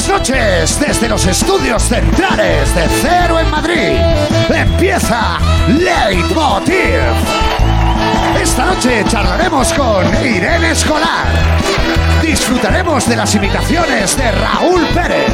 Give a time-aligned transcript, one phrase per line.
[0.00, 3.98] Buenas noches desde los estudios centrales de Cero en Madrid.
[4.48, 5.38] Empieza
[5.68, 7.00] Leitmotiv.
[8.40, 11.26] Esta noche charlaremos con Irene Escolar.
[12.22, 15.32] Disfrutaremos de las imitaciones de Raúl Pérez.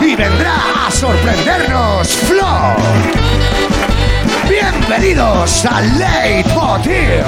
[0.00, 0.54] Y vendrá
[0.86, 2.76] a sorprendernos Flo.
[4.48, 7.24] Bienvenidos a Leitmotiv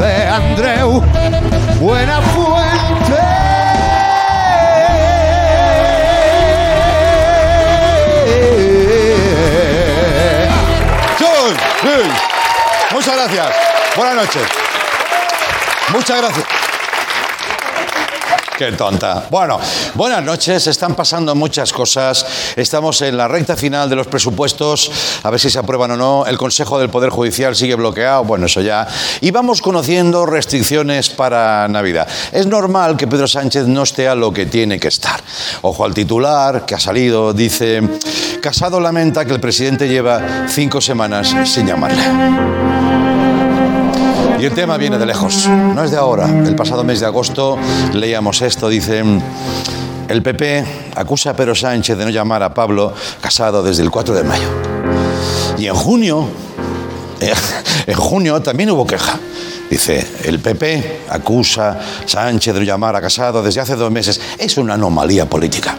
[0.00, 1.04] de Andreu
[12.96, 13.56] Muchas gracias.
[13.96, 14.42] Buenas noches.
[15.92, 16.65] Muchas gracias.
[18.56, 19.26] Qué tonta.
[19.30, 19.60] Bueno,
[19.94, 20.66] buenas noches.
[20.66, 22.24] Están pasando muchas cosas.
[22.56, 24.90] Estamos en la recta final de los presupuestos.
[25.22, 26.24] A ver si se aprueban o no.
[26.24, 28.24] El Consejo del Poder Judicial sigue bloqueado.
[28.24, 28.88] Bueno, eso ya.
[29.20, 32.08] Y vamos conociendo restricciones para Navidad.
[32.32, 35.20] Es normal que Pedro Sánchez no esté a lo que tiene que estar.
[35.60, 37.34] Ojo al titular que ha salido.
[37.34, 37.82] Dice,
[38.40, 43.05] Casado lamenta que el presidente lleva cinco semanas sin llamarle.
[44.38, 46.28] Y el tema viene de lejos, no es de ahora.
[46.28, 47.56] El pasado mes de agosto
[47.94, 49.02] leíamos esto, dice,
[50.08, 54.14] el PP acusa a Pedro Sánchez de no llamar a Pablo Casado desde el 4
[54.14, 54.48] de mayo.
[55.56, 56.28] Y en junio,
[57.20, 57.32] eh,
[57.86, 59.18] en junio también hubo queja.
[59.70, 64.20] Dice, el PP acusa a Sánchez de no llamar a Casado desde hace dos meses.
[64.38, 65.74] Es una anomalía política.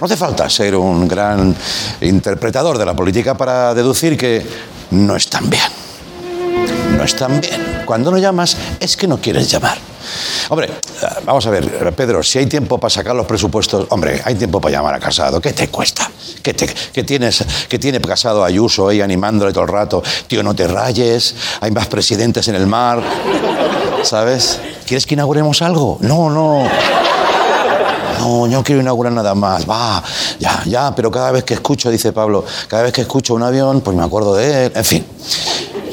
[0.00, 1.54] No hace falta ser un gran
[2.00, 4.46] interpretador de la política para deducir que
[4.92, 5.79] no están bien
[7.00, 7.82] no están bien.
[7.86, 9.78] Cuando no llamas es que no quieres llamar.
[10.50, 10.68] Hombre,
[11.24, 14.72] vamos a ver, Pedro, si hay tiempo para sacar los presupuestos, hombre, hay tiempo para
[14.76, 16.10] llamar a Casado, ¿qué te cuesta?
[16.42, 20.02] ¿Qué, te, qué tienes, qué tiene Casado Ayuso ahí animándole todo el rato?
[20.26, 23.00] Tío, no te rayes, hay más presidentes en el mar,
[24.02, 24.60] ¿sabes?
[24.86, 25.96] ¿Quieres que inauguremos algo?
[26.02, 26.68] No, no.
[28.18, 29.68] No, yo no quiero inaugurar nada más.
[29.68, 30.02] Va,
[30.38, 33.80] ya, ya, pero cada vez que escucho, dice Pablo, cada vez que escucho un avión,
[33.80, 34.72] pues me acuerdo de él.
[34.74, 35.06] En fin.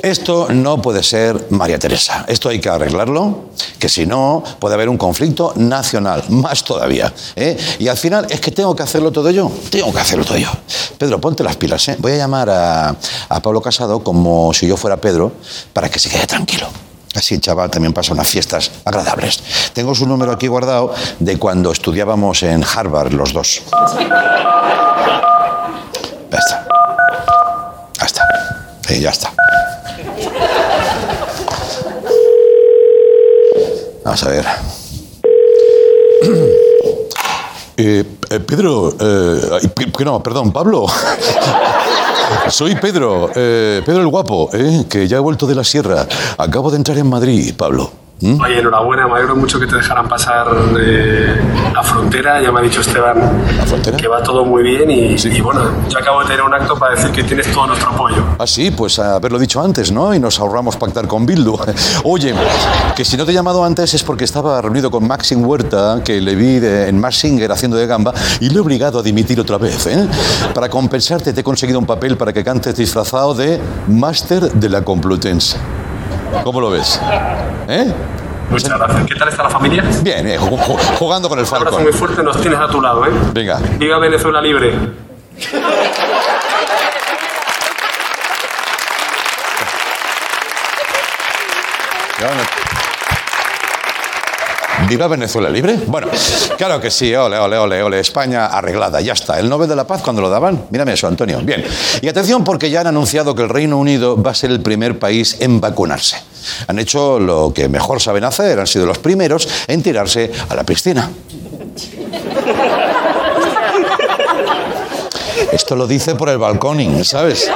[0.07, 2.23] Esto no puede ser María Teresa.
[2.29, 7.13] Esto hay que arreglarlo, que si no puede haber un conflicto nacional, más todavía.
[7.35, 7.57] ¿eh?
[7.77, 9.51] Y al final es que tengo que hacerlo todo yo.
[9.69, 10.49] Tengo que hacerlo todo yo.
[10.97, 11.85] Pedro, ponte las pilas.
[11.89, 11.97] ¿eh?
[11.99, 12.95] Voy a llamar a,
[13.27, 15.33] a Pablo Casado como si yo fuera Pedro
[15.73, 16.69] para que se quede tranquilo.
[17.13, 19.43] Así el chaval también pasa unas fiestas agradables.
[19.73, 23.61] Tengo su número aquí guardado de cuando estudiábamos en Harvard los dos.
[26.31, 26.67] Ya está.
[27.99, 28.23] Ya está.
[28.87, 29.33] Sí, ya está.
[34.07, 34.45] Vamos a ver.
[37.79, 40.87] Eh, eh, Pedro, eh, no, perdón, Pablo.
[42.49, 46.07] Soy Pedro, eh, Pedro el Guapo, eh, que ya he vuelto de la sierra.
[46.39, 47.91] Acabo de entrar en Madrid, Pablo.
[48.19, 48.41] ¿Mm?
[48.41, 50.47] Oye, enhorabuena, me alegro mucho que te dejaran pasar
[50.79, 51.35] eh,
[51.73, 52.41] la frontera.
[52.41, 53.15] Ya me ha dicho Esteban
[53.97, 56.95] que va todo muy bien y, y bueno, yo acabo de tener un acto para
[56.95, 58.23] decir que tienes todo nuestro apoyo.
[58.39, 60.13] Ah, sí, pues haberlo dicho antes, ¿no?
[60.15, 61.57] Y nos ahorramos pactar con Bildu.
[62.05, 62.33] Oye,
[62.95, 66.19] que si no te he llamado antes es porque estaba reunido con Maxim Huerta, que
[66.19, 69.39] le vi de- en Max Singer haciendo de gamba, y le he obligado a dimitir
[69.39, 70.07] otra vez, ¿eh?
[70.55, 74.81] Para compensarte te he conseguido un papel para que cantes disfrazado de Máster de la
[74.83, 75.57] Complutense.
[76.43, 76.99] ¿Cómo lo ves?
[77.67, 77.93] ¿Eh?
[78.49, 79.05] Muchas gracias.
[79.05, 79.83] ¿Qué tal está la familia?
[80.01, 81.83] Bien, eh, ju- ju- jugando con el Un abrazo Falcon.
[81.83, 83.09] muy fuerte, nos tienes a tu lado, ¿eh?
[83.33, 83.59] Venga.
[83.77, 84.73] Viva Venezuela libre.
[94.87, 95.77] ¿Viva Venezuela libre?
[95.85, 96.07] Bueno,
[96.57, 97.99] claro que sí, ole, ole, ole, ole.
[97.99, 99.37] España arreglada, ya está.
[99.37, 101.39] El Nobel de la Paz cuando lo daban, mírame eso, Antonio.
[101.43, 101.63] Bien.
[102.01, 104.97] Y atención porque ya han anunciado que el Reino Unido va a ser el primer
[104.97, 106.17] país en vacunarse.
[106.67, 110.63] Han hecho lo que mejor saben hacer, han sido los primeros en tirarse a la
[110.63, 111.09] piscina.
[115.51, 117.51] Esto lo dice por el balconing, ¿sabes?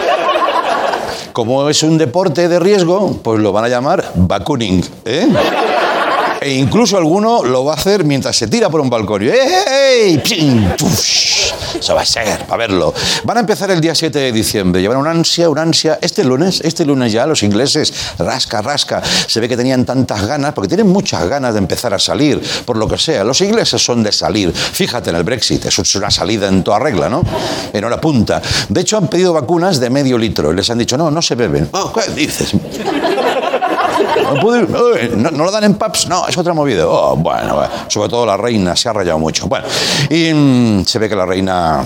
[1.31, 5.27] Como es un deporte de riesgo, pues lo van a llamar vacuning, ¿eh?
[6.43, 9.21] E incluso alguno lo va a hacer mientras se tira por un balcón.
[9.21, 9.29] ¡Ey!
[9.31, 10.17] ey!
[10.17, 10.75] ¡Pim!
[10.75, 11.53] ¡Tush!
[11.79, 12.95] Eso va a ser, para verlo.
[13.25, 14.81] Van a empezar el día 7 de diciembre.
[14.81, 15.99] Llevan una ansia, una ansia.
[16.01, 19.03] Este lunes, este lunes ya los ingleses, rasca, rasca.
[19.03, 22.75] Se ve que tenían tantas ganas, porque tienen muchas ganas de empezar a salir, por
[22.75, 23.23] lo que sea.
[23.23, 24.51] Los ingleses son de salir.
[24.51, 27.21] Fíjate en el Brexit, es una salida en toda regla, ¿no?
[27.71, 28.41] En hora punta.
[28.67, 30.51] De hecho, han pedido vacunas de medio litro.
[30.51, 31.69] Les han dicho, no, no se beben.
[31.71, 32.55] Oh, ¿Qué dices?
[34.23, 34.65] No, puedo ir.
[34.69, 36.07] Uy, ¿no- no lo dan en pubs?
[36.07, 36.87] No, es otra movida.
[36.87, 37.69] Oh, bueno, bueno.
[37.87, 39.47] sobre todo la reina se ha rayado mucho.
[39.47, 39.65] Bueno,
[40.09, 41.83] y mm, se ve que la reina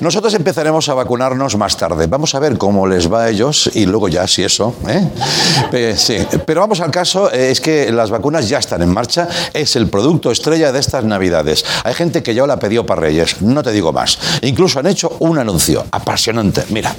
[0.00, 2.06] Nosotros empezaremos a vacunarnos más tarde.
[2.06, 4.74] Vamos a ver cómo les va a ellos y luego ya, si eso.
[4.88, 5.94] ¿eh?
[5.96, 6.18] sí.
[6.44, 9.28] Pero vamos al caso, eh, es que las vacunas ya están en marcha.
[9.52, 11.64] Es el producto estrella de estas Navidades.
[11.84, 14.18] Hay gente que ya la pidió para Reyes, no te digo más.
[14.42, 16.64] Incluso han hecho un anuncio apasionante.
[16.70, 16.94] Mira.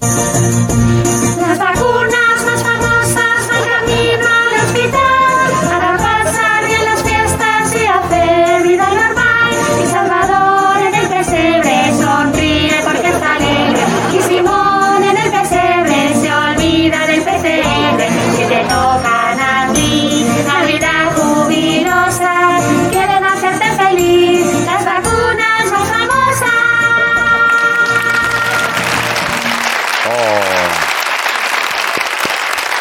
[0.00, 2.25] Las vacunas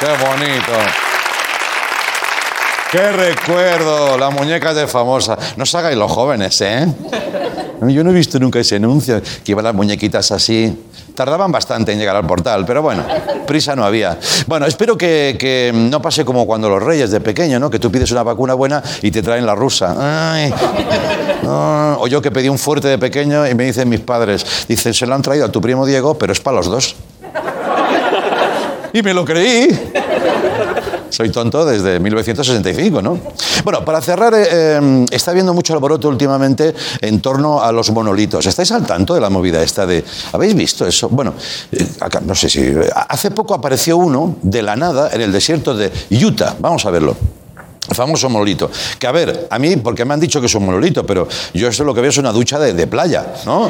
[0.06, 0.72] ¡Qué bonito!
[2.92, 4.20] ¡Qué recuerdo!
[4.20, 5.36] Las muñecas de famosa.
[5.58, 6.88] No os hagáis los jóvenes, ¿eh?
[7.82, 10.78] Yo no he visto nunca ese anuncio que iban las muñequitas así.
[11.16, 13.04] Tardaban bastante en llegar al portal, pero bueno,
[13.48, 14.20] prisa no había.
[14.46, 17.72] Bueno, espero que, que no pase como cuando los reyes de pequeño, ¿no?
[17.72, 19.96] Que tú pides una vacuna buena y te traen la rusa.
[20.34, 20.54] Ay.
[21.48, 25.08] O yo que pedí un fuerte de pequeño y me dicen mis padres, dicen, se
[25.08, 26.96] lo han traído a tu primo Diego, pero es para los dos.
[28.96, 29.68] Y me lo creí.
[31.10, 33.20] Soy tonto desde 1965, ¿no?
[33.66, 38.46] Bueno, para cerrar, eh, eh, está habiendo mucho alboroto últimamente en torno a los monolitos.
[38.46, 40.02] ¿Estáis al tanto de la movida esta de...
[40.32, 41.10] ¿Habéis visto eso?
[41.10, 41.34] Bueno,
[41.74, 42.74] eh, acá, no sé si...
[43.10, 46.56] Hace poco apareció uno de la nada en el desierto de Utah.
[46.58, 47.18] Vamos a verlo.
[47.90, 48.72] El famoso monolito.
[48.98, 51.68] Que a ver, a mí, porque me han dicho que es un monolito, pero yo
[51.68, 53.70] esto lo que veo es una ducha de, de playa, ¿no?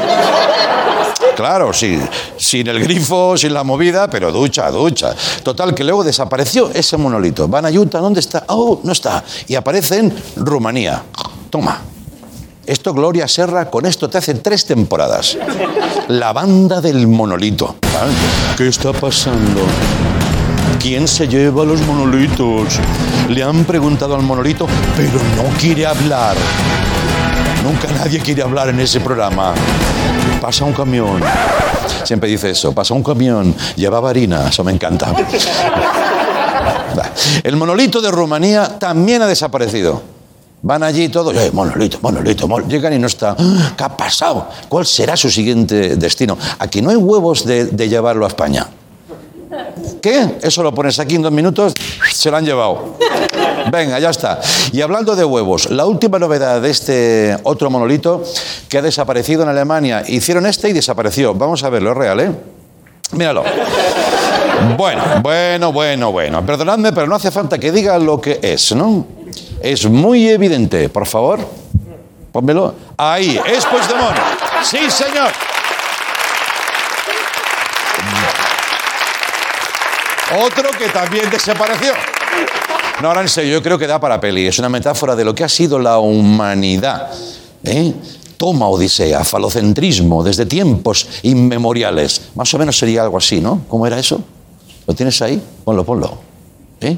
[1.35, 1.99] Claro, sí,
[2.37, 5.13] sin el grifo, sin la movida, pero ducha, ducha.
[5.43, 7.47] Total, que luego desapareció ese monolito.
[7.47, 8.45] Van a Utah, ¿dónde está?
[8.47, 9.23] Oh, no está.
[9.47, 11.03] Y aparece en Rumanía.
[11.49, 11.81] Toma.
[12.65, 15.37] Esto, Gloria Serra, con esto te hace tres temporadas.
[16.07, 17.75] La banda del monolito.
[18.57, 19.61] ¿Qué está pasando?
[20.79, 22.79] ¿Quién se lleva los monolitos?
[23.29, 26.35] Le han preguntado al monolito, pero no quiere hablar.
[27.63, 29.53] Nunca nadie quiere hablar en ese programa.
[30.45, 31.23] Pasa un camión.
[32.03, 35.11] Siempre dice eso, pasa un camión, llevaba harina, eso me encanta.
[37.43, 40.03] El monolito de Rumanía también ha desaparecido.
[40.61, 42.69] Van allí todos, eh, monolito, monolito, monolito.
[42.69, 43.35] Llegan y no está.
[43.39, 43.73] ¡Ah!
[43.75, 44.47] ¿Qué ha pasado?
[44.69, 46.37] ¿Cuál será su siguiente destino?
[46.59, 48.67] Aquí no hay huevos de, de llevarlo a España.
[49.99, 50.37] ¿Qué?
[50.43, 51.73] Eso lo pones aquí en dos minutos,
[52.13, 52.97] se lo han llevado.
[53.71, 54.39] Venga, ya está.
[54.71, 58.23] Y hablando de huevos, la última novedad de este otro monolito
[58.69, 60.03] que ha desaparecido en Alemania.
[60.07, 61.33] Hicieron este y desapareció.
[61.33, 62.31] Vamos a verlo, es real, ¿eh?
[63.11, 63.43] Míralo.
[64.77, 66.45] Bueno, bueno, bueno, bueno.
[66.45, 69.05] Perdonadme, pero no hace falta que diga lo que es, ¿no?
[69.61, 70.89] Es muy evidente.
[70.89, 71.39] Por favor,
[72.31, 72.73] pónmelo.
[72.97, 74.17] Ahí, es Puigdemont.
[74.63, 75.31] Sí, señor.
[80.43, 81.93] Otro que también desapareció.
[83.01, 84.47] No, ahora yo creo que da para peli.
[84.47, 87.11] Es una metáfora de lo que ha sido la humanidad.
[87.63, 87.93] ¿eh?
[88.37, 92.29] Toma Odisea, falocentrismo, desde tiempos inmemoriales.
[92.35, 93.61] Más o menos sería algo así, ¿no?
[93.67, 94.21] ¿Cómo era eso?
[94.87, 95.41] ¿Lo tienes ahí?
[95.63, 96.17] Ponlo, ponlo.
[96.79, 96.97] ¿Eh?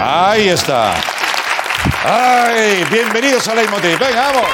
[0.00, 0.94] Ahí está.
[2.04, 2.84] ¡Ay!
[2.90, 3.96] Bienvenidos a Leitmotiv.
[3.96, 4.48] Venga, vamos.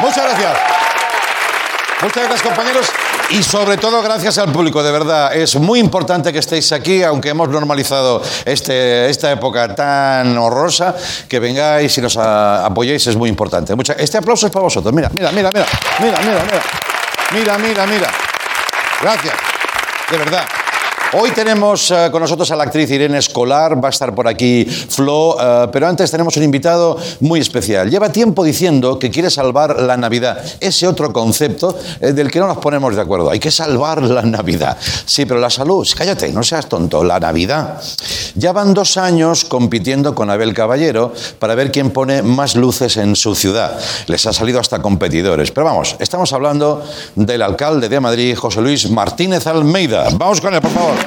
[0.00, 0.58] Muchas gracias.
[2.02, 2.92] Muchas gracias, compañeros.
[3.32, 5.34] Y sobre todo, gracias al público, de verdad.
[5.34, 10.94] Es muy importante que estéis aquí, aunque hemos normalizado este, esta época tan horrorosa,
[11.28, 13.74] que vengáis y nos apoyéis es muy importante.
[13.74, 14.92] Mucha- este aplauso es para vosotros.
[14.92, 15.50] Mira, mira, mira.
[15.50, 15.66] Mira,
[16.00, 16.62] mira, mira.
[17.32, 18.10] Mira, mira, mira.
[19.00, 19.34] Gracias.
[20.10, 20.44] De verdad.
[21.14, 24.64] Hoy tenemos eh, con nosotros a la actriz Irene Escolar, va a estar por aquí
[24.64, 27.90] Flo, eh, pero antes tenemos un invitado muy especial.
[27.90, 32.46] Lleva tiempo diciendo que quiere salvar la Navidad, ese otro concepto eh, del que no
[32.46, 33.30] nos ponemos de acuerdo.
[33.30, 34.78] Hay que salvar la Navidad.
[35.04, 37.78] Sí, pero la salud, cállate, no seas tonto, la Navidad.
[38.34, 43.16] Ya van dos años compitiendo con Abel Caballero para ver quién pone más luces en
[43.16, 43.78] su ciudad.
[44.06, 45.50] Les ha salido hasta competidores.
[45.50, 46.82] Pero vamos, estamos hablando
[47.16, 50.08] del alcalde de Madrid, José Luis Martínez Almeida.
[50.14, 51.01] Vamos con él, por favor.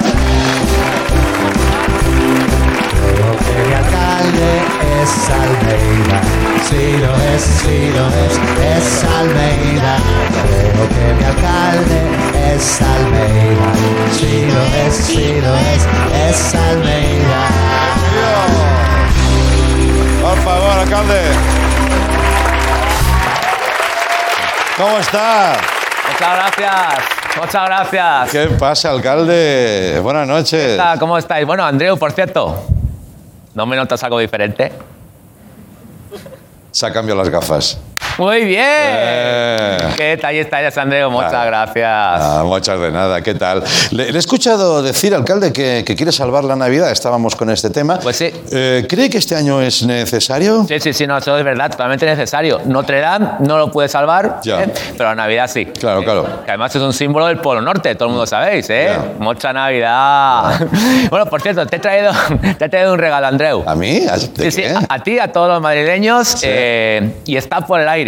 [3.56, 4.50] El alcalde
[5.02, 6.18] es Almeida,
[6.68, 8.34] si lo es, si lo es,
[8.76, 9.96] es Almeida.
[10.72, 11.98] Creo que mi alcalde
[12.54, 13.68] es Almeida,
[14.12, 15.82] si lo es, si lo es,
[16.28, 17.42] es Almeida.
[20.22, 21.22] Por favor, alcalde.
[24.76, 25.56] ¿Cómo está?
[26.08, 28.30] Muchas gracias muchas gracias.
[28.30, 30.00] ¿Qué pasa, alcalde?
[30.02, 30.74] Buenas noches.
[30.74, 31.46] Hola, ¿Cómo estáis?
[31.46, 32.64] Bueno, Andreu, por cierto,
[33.54, 34.72] ¿no me notas algo diferente?
[36.70, 37.78] Se ha cambiado las gafas.
[38.18, 38.64] Muy bien.
[38.64, 39.78] Eh.
[39.96, 41.10] ¿Qué tal estáis, Andreu?
[41.10, 41.44] Muchas Ah.
[41.44, 41.86] gracias.
[41.86, 43.62] Ah, muchas de nada, ¿qué tal?
[43.90, 46.90] Le, le he escuchado decir, alcalde, que, que quiere salvar la Navidad.
[46.90, 47.98] Estábamos con este tema.
[47.98, 48.30] Pues sí.
[48.52, 50.64] Eh, ¿Cree que este año es necesario?
[50.66, 52.60] Sí, sí, sí, no, eso es verdad, totalmente necesario.
[52.64, 54.62] Notre Dame no lo puede salvar, Ya.
[54.62, 54.72] ¿eh?
[54.96, 55.66] pero la Navidad sí.
[55.66, 56.26] Claro, claro.
[56.44, 58.92] Que además es un símbolo del Polo Norte, todo el mundo sabéis, ¿eh?
[58.92, 59.04] Ya.
[59.18, 60.58] Mucha Navidad.
[61.10, 62.12] bueno, por cierto, te he traído,
[62.58, 63.62] te he traído un regalo, Andreu.
[63.66, 64.00] ¿A mí?
[64.00, 67.88] ¿De Sí, sí, a, a ti, a todos los madrileños, eh, y está por el
[67.88, 68.05] aire.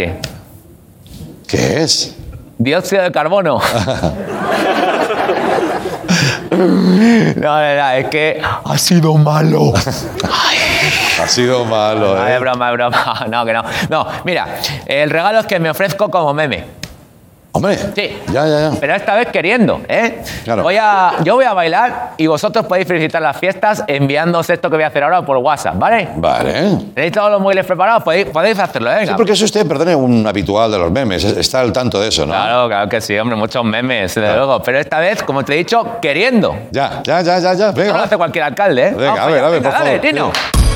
[1.46, 2.14] ¿Qué es?
[2.58, 3.60] Dióxido de carbono.
[6.50, 9.72] No, no, no, es que ha sido malo.
[9.76, 12.34] Ha sido malo, No, ¿eh?
[12.34, 13.26] es broma, es broma.
[13.30, 13.62] No, que no.
[13.90, 14.46] No, mira,
[14.86, 16.64] el regalo es que me ofrezco como meme.
[17.52, 18.16] Hombre, Sí.
[18.30, 18.72] ya, ya, ya.
[18.78, 20.22] Pero esta vez queriendo, ¿eh?
[20.44, 20.62] Claro.
[20.62, 24.76] Voy a, yo voy a bailar y vosotros podéis felicitar las fiestas enviándoos esto que
[24.76, 26.08] voy a hacer ahora por WhatsApp, ¿vale?
[26.16, 26.52] Vale.
[26.94, 28.02] ¿Tenéis todos los móviles preparados?
[28.02, 29.06] Podéis, podéis hacerlo, ¿eh?
[29.06, 31.24] Sí, porque es usted, perdone, un habitual de los memes.
[31.24, 32.32] Está al tanto de eso, ¿no?
[32.34, 34.62] Claro, claro que sí, hombre, muchos memes, desde luego.
[34.62, 36.54] Pero esta vez, como te he dicho, queriendo.
[36.70, 37.70] Ya, ya, ya, ya, ya.
[37.72, 37.94] Venga.
[37.96, 38.94] lo hace cualquier alcalde, ¿eh?
[38.94, 40.10] Venga, Vamos a ver, a ver, Venga, por dale, favor.
[40.10, 40.26] Tino.
[40.26, 40.67] Muy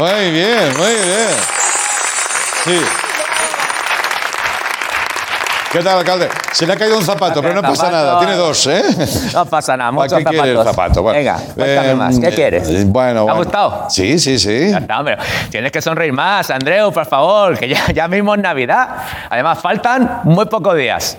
[0.00, 1.28] Muy bien, muy bien.
[2.64, 2.80] Sí.
[5.72, 6.28] ¿Qué tal, alcalde?
[6.52, 7.92] Se le ha caído un zapato, pero no pasa Zapato.
[7.96, 8.18] nada.
[8.18, 8.82] Tiene dos, ¿eh?
[9.34, 10.74] No pasa nada, ¿Para muchos qué quiere el zapatos.
[10.76, 11.02] zapato?
[11.02, 12.18] Bueno, Venga, cuéntame eh, más.
[12.18, 12.68] ¿Qué eh, quieres?
[12.68, 13.36] eh, Bueno, ¿Te ha bueno.
[13.36, 13.86] gustado?
[13.90, 14.52] Sí, sí, sí.
[14.74, 15.16] Está, hombre.
[15.50, 18.88] Tienes que sonreír más, Andreu, por favor, que ya, ya mismo es Navidad.
[19.28, 21.16] Además, faltan muy pocos días.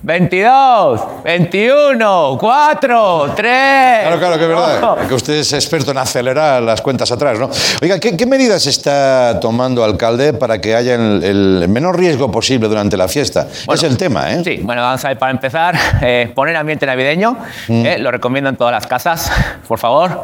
[0.00, 4.00] 22, 21, 4, 3.
[4.02, 4.96] Claro, claro, que es verdad.
[5.08, 7.50] Que usted es experto en acelerar las cuentas atrás, ¿no?
[7.82, 11.22] Oiga, ¿qué, qué medidas está tomando, alcalde, para que haya el,
[11.62, 13.48] el menor riesgo posible durante la fiesta?
[13.72, 14.42] es el tema, ¿eh?
[14.44, 17.36] Sí, bueno, vamos a ver, para empezar, eh, poner ambiente navideño,
[17.68, 17.86] Mm.
[17.86, 19.30] eh, lo recomiendo en todas las casas,
[19.66, 20.22] por favor.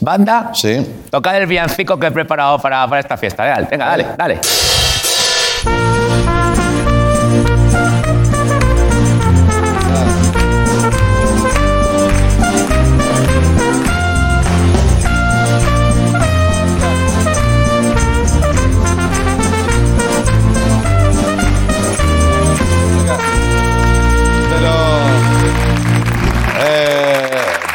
[0.00, 0.86] Banda, Sí.
[1.10, 3.44] tocad el villancico que he preparado para, para esta fiesta.
[3.44, 4.38] Dale, venga, dale, dale.
[4.40, 4.95] Pero.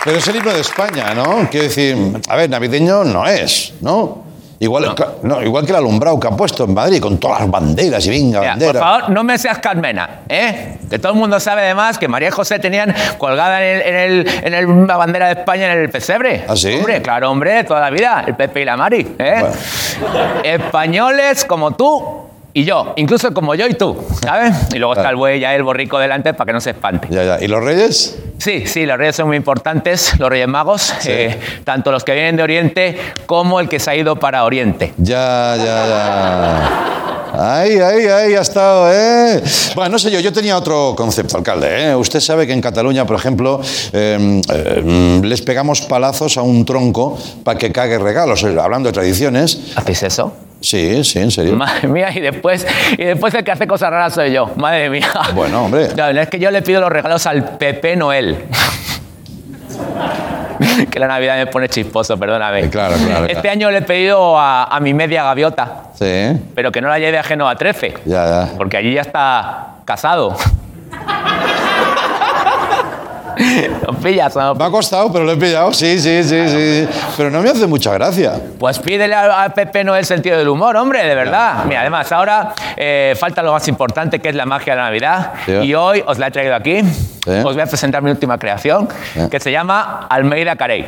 [0.04, 1.48] Pero es el himno de España, ¿no?
[1.50, 4.30] Quiero decir, a ver, navideño no es, ¿no?
[4.60, 4.94] Igual,
[5.24, 8.12] no, igual que el alumbrado que han puesto en Madrid con todas las banderas y
[8.12, 10.78] venga, Mira, por favor, no me seas Carmena, ¿eh?
[10.88, 13.96] Que todo el mundo sabe además que María y José tenían colgada en, el, en,
[13.96, 16.46] el, en el- la bandera de España en el pesebre.
[16.48, 16.76] ¿Ah, sí?
[16.76, 19.44] Hombre, claro, hombre, toda la vida, el Pepe y la Mari, ¿eh?
[20.44, 22.04] Españoles como tú
[22.54, 24.74] y yo, incluso como yo y tú, ¿sabes?
[24.74, 27.08] Y luego está el buey y el borrico delante para que no se espante.
[27.10, 27.38] Ya, ya.
[27.42, 28.20] ¿Y los reyes?
[28.38, 32.36] Sí, sí, los reyes son muy importantes, los reyes magos, eh, tanto los que vienen
[32.38, 34.94] de Oriente como el que se ha ido para Oriente.
[34.98, 37.11] Ya, ya, ya.
[37.34, 39.42] Ay, ay, ay, ha estado, ¿eh?
[39.76, 41.92] Bueno, no sé yo, yo tenía otro concepto, alcalde.
[41.92, 41.96] ¿eh?
[41.96, 43.62] Usted sabe que en Cataluña, por ejemplo,
[43.94, 49.72] eh, eh, les pegamos palazos a un tronco para que cague regalos, hablando de tradiciones.
[49.76, 50.34] ¿Hacéis eso?
[50.60, 51.56] Sí, sí, en serio.
[51.56, 54.52] Madre mía, y después, y después el que hace cosas raras soy yo.
[54.58, 55.10] Madre mía.
[55.34, 55.90] Bueno, hombre.
[55.96, 58.46] No, es que yo le pido los regalos al Pepe Noel.
[60.92, 62.70] que la Navidad me pone chisposo, perdóname.
[62.70, 63.50] Claro, claro, Este claro.
[63.52, 67.18] año le he pedido a, a mi media gaviota, Sí, pero que no la lleve
[67.20, 67.94] a Génova 13.
[68.06, 68.50] ya, ya.
[68.58, 70.36] Porque allí ya está casado.
[73.88, 74.56] ¿Lo pillas no?
[74.56, 75.74] Me ha costado, pero lo he pillado.
[75.74, 76.88] Sí, sí, sí, sí.
[77.18, 78.34] Pero no me hace mucha gracia.
[78.60, 81.66] Pues pídele a, a Pepe Noel sentido del humor, hombre, de verdad.
[81.68, 85.32] Mira, además, ahora eh, falta lo más importante, que es la magia de la Navidad.
[85.46, 85.52] Sí.
[85.54, 86.82] Y hoy os la he traído aquí.
[86.84, 87.32] Sí.
[87.44, 89.22] Os voy a presentar mi última creación, Sí.
[89.30, 90.86] que se llama Almeida Carey.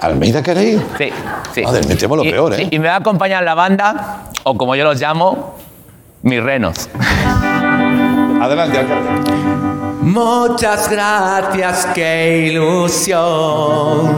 [0.00, 0.80] ¿Almeida queréis?
[0.98, 1.10] Sí,
[1.54, 1.62] sí.
[1.64, 2.66] Joder, me temo lo Y- peor, ¿eh?
[2.70, 5.56] y me va a acompañar la banda, o como yo los llamo,
[6.22, 6.88] mis renos.
[8.40, 9.71] Adelante, alcalde.
[10.02, 14.10] Muchas gracias, qué ilusión.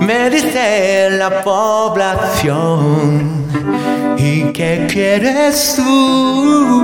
[0.00, 3.40] Me dice la población.
[4.16, 6.80] ¿Y qué quieres tú?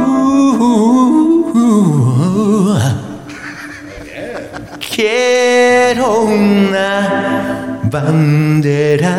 [4.96, 9.16] quiero una bandera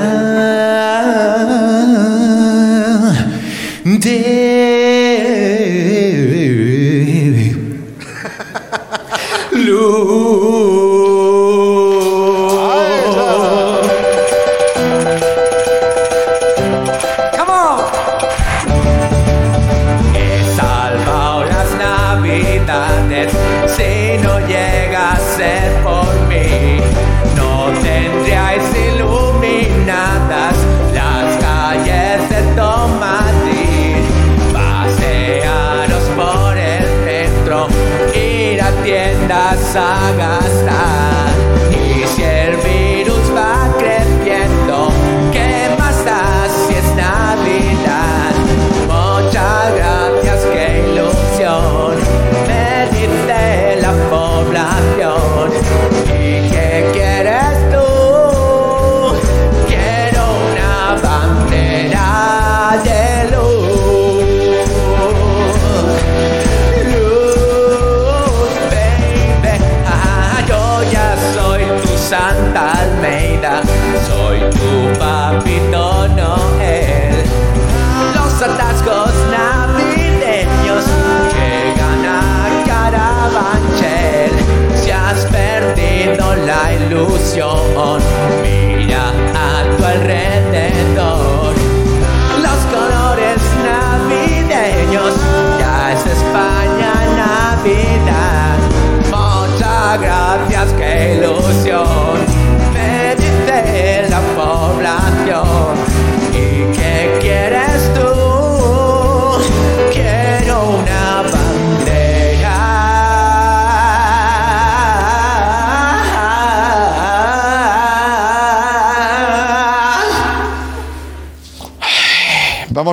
[3.83, 4.46] de
[9.87, 10.76] luz.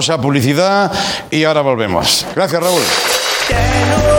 [0.07, 0.93] Vamos a publicidad
[1.31, 2.27] y ahora volvemos.
[2.35, 4.14] Gracias, Raúl.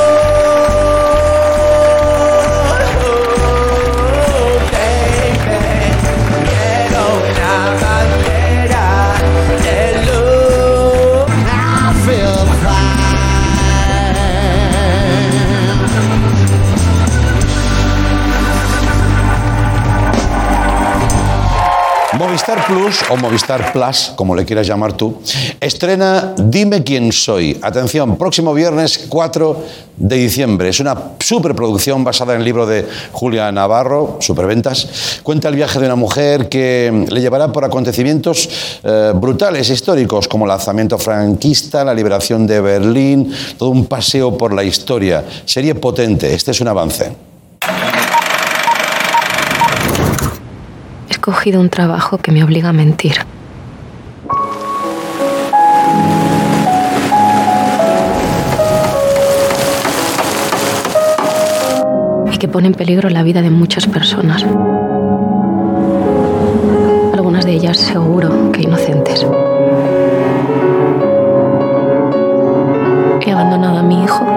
[22.46, 25.20] Movistar Plus o Movistar Plus, como le quieras llamar tú,
[25.60, 27.58] estrena Dime quién soy.
[27.60, 29.64] Atención, próximo viernes 4
[29.98, 30.70] de diciembre.
[30.70, 35.22] Es una superproducción basada en el libro de Julia Navarro, Superventas.
[35.24, 38.48] Cuenta el viaje de una mujer que le llevará por acontecimientos
[38.84, 44.54] eh, brutales, históricos, como el lanzamiento franquista, la liberación de Berlín, todo un paseo por
[44.54, 45.26] la historia.
[45.46, 46.32] Serie potente.
[46.32, 47.35] Este es un avance.
[51.26, 53.16] He escogido un trabajo que me obliga a mentir.
[62.32, 64.46] Y que pone en peligro la vida de muchas personas.
[67.14, 69.26] Algunas de ellas seguro que inocentes.
[73.26, 74.28] He abandonado a mi hijo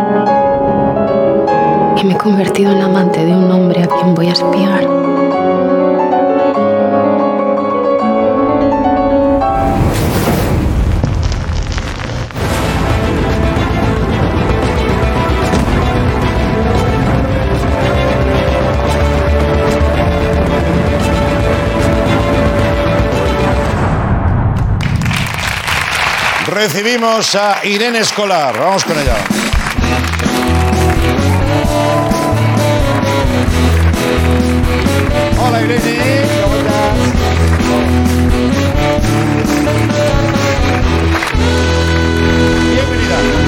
[2.01, 5.08] y me he convertido en amante de un hombre a quien voy a espiar.
[26.59, 28.59] Recibimos a Irene Escolar.
[28.59, 29.15] Vamos con ella.
[35.41, 36.99] Hola Irene, ¿cómo estás?
[42.75, 43.48] Bienvenida.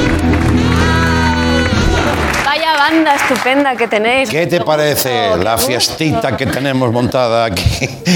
[3.07, 4.29] Estupenda que tenéis.
[4.29, 7.89] ¿Qué te parece la fiestita que tenemos montada aquí?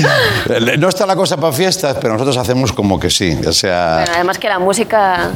[0.79, 3.38] No está la cosa para fiestas, pero nosotros hacemos como que sí.
[3.47, 5.31] O sea, Bueno, además que la música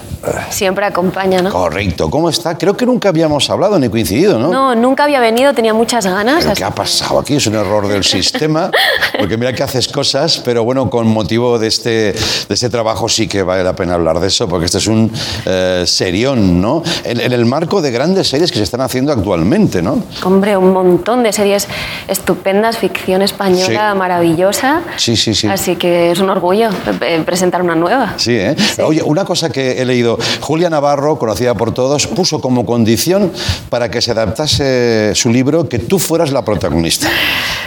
[0.51, 1.51] siempre acompaña, ¿no?
[1.51, 2.11] correcto.
[2.11, 2.57] ¿Cómo está?
[2.59, 4.49] Creo que nunca habíamos hablado ni coincidido, ¿no?
[4.49, 6.45] No, nunca había venido, tenía muchas ganas.
[6.45, 7.37] ¿Pero ¿Qué ha pasado aquí?
[7.37, 8.71] Es un error del sistema,
[9.19, 12.15] porque mira que haces cosas, pero bueno, con motivo de este, de
[12.51, 15.13] este trabajo sí que vale la pena hablar de eso, porque este es un
[15.47, 16.83] eh, serión, ¿no?
[17.05, 19.83] En, en el marco de grandes series que se están haciendo actualmente.
[19.83, 20.03] ¿no?
[20.25, 21.69] Hombre, un montón de series
[22.07, 23.99] estupendas, ficción española Sí.
[23.99, 24.83] maravillosa.
[24.97, 25.47] Sí, sí, sí.
[25.49, 28.15] Así que es un orgullo eh, presentar una nueva.
[28.17, 28.57] Sí, ¿eh?
[28.85, 33.33] Oye, una cosa que he leído, Julia Navarro, conocida por todos, puso como condición
[33.71, 37.09] para que se adaptase su libro que tú fueras la protagonista.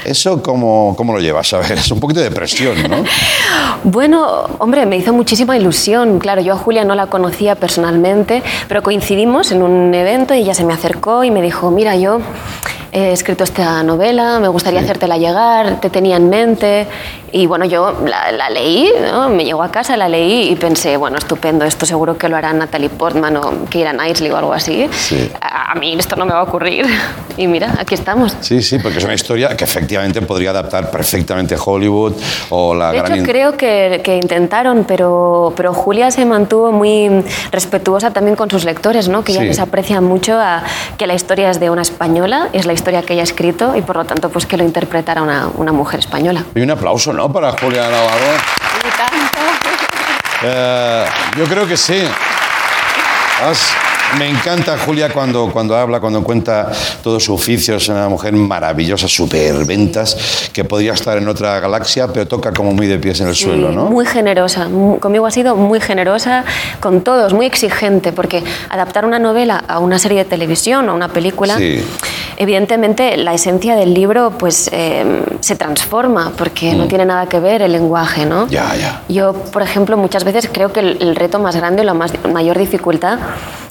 [0.04, 1.54] ¿Eso cómo, cómo lo llevas?
[1.54, 3.04] A ver, es un poquito de presión, ¿no?
[3.84, 6.20] Bueno, hombre, me hizo muchísima ilusión.
[6.20, 10.54] Claro, yo a Julia no la conocía personalmente, pero coincidimos en un evento y ella
[10.54, 12.20] se me acercó y me dijo, mira, yo
[12.92, 16.88] he escrito esta novela, me gustaría hacértela llegar, te tenía en mente.
[17.34, 19.30] Y bueno, yo la, la leí, ¿no?
[19.30, 22.52] me llegó a casa, la leí y pensé, bueno, estupendo, esto seguro que lo hará
[22.54, 24.90] Natalie Portman o Keira Knightley o algo así.
[24.92, 25.32] Sí.
[25.40, 26.86] A, a mí esto no me va a ocurrir.
[27.38, 28.36] Y mira, aquí estamos.
[28.42, 32.14] Sí, sí, porque es una historia que efectivamente podría adaptar perfectamente Hollywood
[32.50, 33.14] o la De gran...
[33.14, 38.66] hecho, creo que, que intentaron, pero, pero Julia se mantuvo muy respetuosa también con sus
[38.66, 39.24] lectores, ¿no?
[39.24, 39.48] que ella Sí.
[39.48, 40.62] les aprecia mucho a,
[40.98, 43.82] que la historia es de una española, es la historia que ella ha escrito y
[43.82, 46.44] por lo tanto pues que lo interpretara una, una mujer española.
[46.54, 47.21] Y un aplauso, ¿no?
[47.30, 48.38] Para Julia Navarro.
[50.44, 51.06] Eh,
[51.38, 52.04] yo creo que sí.
[53.44, 53.72] Has-
[54.20, 56.70] me encanta Julia cuando, cuando habla, cuando cuenta
[57.02, 57.78] todo su oficio.
[57.78, 62.74] Es una mujer maravillosa, súper ventas, que podría estar en otra galaxia, pero toca como
[62.74, 63.86] muy de pies en el suelo, ¿no?
[63.86, 64.68] Muy generosa.
[65.00, 66.44] Conmigo ha sido muy generosa
[66.82, 71.08] con todos, muy exigente, porque adaptar una novela a una serie de televisión o una
[71.08, 71.82] película, Sí.
[72.42, 77.62] Evidentemente la esencia del libro pues eh, se transforma, porque no tiene nada que ver
[77.62, 78.48] el lenguaje, ¿no?
[78.48, 78.50] Mm.
[78.50, 79.04] Ya, ya.
[79.08, 82.58] Yo, por ejemplo, muchas veces creo que el, el reto más grande, la más, mayor
[82.58, 83.20] dificultad,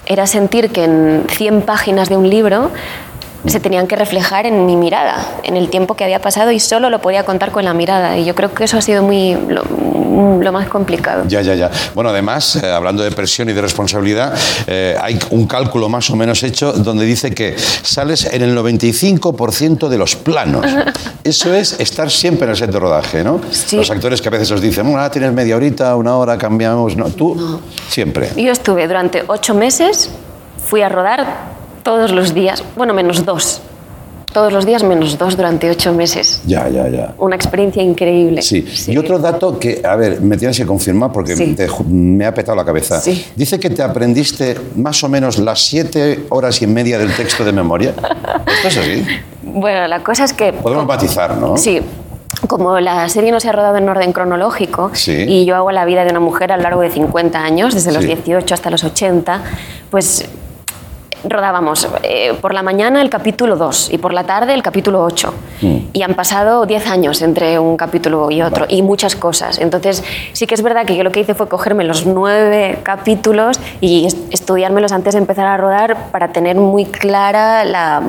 [0.07, 2.71] era sentir que en 100 páginas de un libro
[3.47, 6.91] se tenían que reflejar en mi mirada, en el tiempo que había pasado y solo
[6.91, 8.19] lo podía contar con la mirada.
[8.19, 9.63] Y yo creo que eso ha sido muy lo,
[10.41, 11.25] lo más complicado.
[11.27, 11.71] Ya, ya, ya.
[11.95, 14.35] Bueno, además, eh, hablando de presión y de responsabilidad,
[14.67, 19.89] eh, hay un cálculo más o menos hecho donde dice que sales en el 95%
[19.89, 20.67] de los planos.
[21.25, 23.41] Eso es estar siempre en el set de rodaje, ¿no?
[23.51, 23.77] Sí.
[23.77, 26.97] Los actores que a veces os dicen, bueno, ahora tienes media horita, una hora, cambiamos.
[26.97, 28.31] No, tú siempre.
[28.37, 30.11] Yo estuve durante ocho meses,
[30.67, 31.60] fui a rodar
[31.91, 33.61] todos los días, bueno, menos dos.
[34.33, 36.41] Todos los días menos dos durante ocho meses.
[36.47, 37.15] Ya, ya, ya.
[37.19, 38.43] Una experiencia increíble.
[38.43, 38.65] Sí.
[38.87, 41.53] y otro dato que, a ver, me tienes que confirmar porque Sí.
[41.57, 43.01] te me ha petado la cabeza.
[43.01, 43.27] Sí.
[43.35, 47.51] Dice que te aprendiste más o menos las siete horas y media del texto de
[47.53, 47.93] memoria.
[48.47, 49.05] ¿Esto es así?
[49.43, 50.53] Bueno, la cosa es que...
[50.53, 51.57] Podemos matizar, ¿no?
[51.57, 51.81] Sí.
[52.47, 55.25] Como la serie no se ha rodado en orden cronológico Sí.
[55.27, 57.91] y yo hago la vida de una mujer a lo largo de 50 años, desde
[57.91, 58.07] los Sí.
[58.15, 59.43] 18 hasta los 80,
[59.91, 60.25] pues
[61.25, 65.35] rodábamos eh, por la mañana el capítulo 2 y por la tarde el capítulo 8.
[65.63, 65.77] Mm.
[65.93, 69.59] Y han pasado 10 años entre un capítulo y otro y muchas cosas.
[69.59, 70.03] Entonces
[70.33, 74.07] sí que es verdad que yo lo que hice fue cogerme los nueve capítulos y
[74.07, 78.03] est- estudiármelos antes de empezar a rodar para tener muy clara la,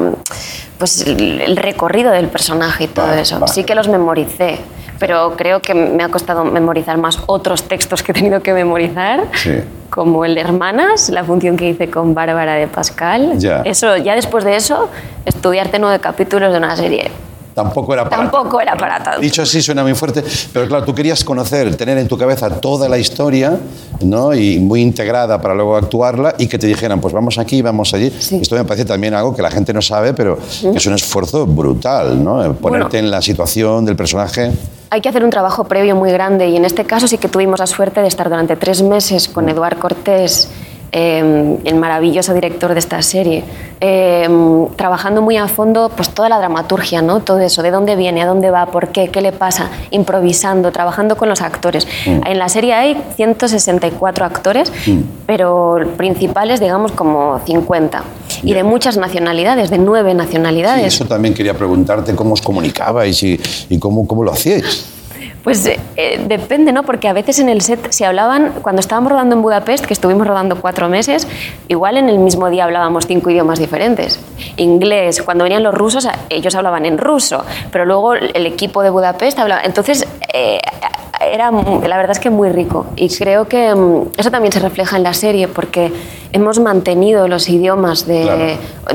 [0.78, 3.40] pues, el el recorrido del personaje y todo Vale, eso.
[3.40, 3.52] vale.
[3.52, 4.60] Sí que los memoricé.
[5.02, 9.24] Pero creo que me ha costado memorizar más otros textos que he tenido que memorizar
[9.34, 9.56] Sí.
[9.90, 13.34] como el de Hermanas, la función que hice con Bárbara de Pascal.
[13.40, 13.64] Ya.
[13.64, 14.90] Eso, ya después de eso,
[15.26, 17.10] estudiarte nueve capítulos de una serie.
[17.56, 19.20] Tampoco era para Tampoco era para tanto.
[19.20, 22.88] Dicho así suena muy fuerte, pero claro, tú querías conocer, tener en tu cabeza toda
[22.88, 23.58] la historia,
[24.02, 24.34] ¿no?
[24.36, 28.10] Y muy integrada para luego actuarla y que te dijeran, pues vamos aquí, vamos allí.
[28.20, 28.40] Sí.
[28.42, 31.46] Esto me parece también algo que la gente no sabe, pero que es un esfuerzo
[31.48, 32.54] brutal, ¿no?
[32.54, 34.52] Ponerte en la situación del personaje.
[34.94, 37.62] Hay que hacer un trabajo previo muy grande y en este caso sí que tuvimos
[37.62, 40.52] la suerte de estar durante tres meses con Eduard Cortés,
[40.92, 43.46] eh, el maravilloso director de esta serie,
[43.80, 44.28] eh,
[44.76, 47.22] trabajando muy a fondo pues toda la dramaturgia, ¿no?
[47.22, 51.16] Todo eso, de dónde viene, a dónde va, por qué, qué le pasa, improvisando, trabajando
[51.16, 51.88] con los actores.
[52.06, 54.74] En la serie hay 164 actores,
[55.26, 58.04] pero principales digamos como 50
[58.44, 60.94] y de muchas nacionalidades, de nueve Sí, nacionalidades.
[60.94, 64.86] eso también quería preguntarte cómo os comunicabais y, y cómo, cómo lo hacíais.
[65.44, 66.84] Pues eh, eh, depende, ¿no?
[66.84, 70.28] Porque a veces en el set se hablaban, cuando estábamos rodando en Budapest, que estuvimos
[70.28, 71.28] rodando cuatro meses,
[71.68, 74.20] igual en el mismo día hablábamos cinco idiomas diferentes.
[74.58, 79.40] Inglés, cuando venían los rusos, ellos hablaban en ruso, pero luego el equipo de Budapest
[79.40, 79.62] hablaba.
[79.64, 80.60] Entonces, eh,
[81.32, 82.86] era, la verdad es que muy rico.
[82.96, 85.92] Y creo que mm, eso también se refleja en la serie, porque
[86.34, 88.46] hemos mantenido los idiomas de, Claro.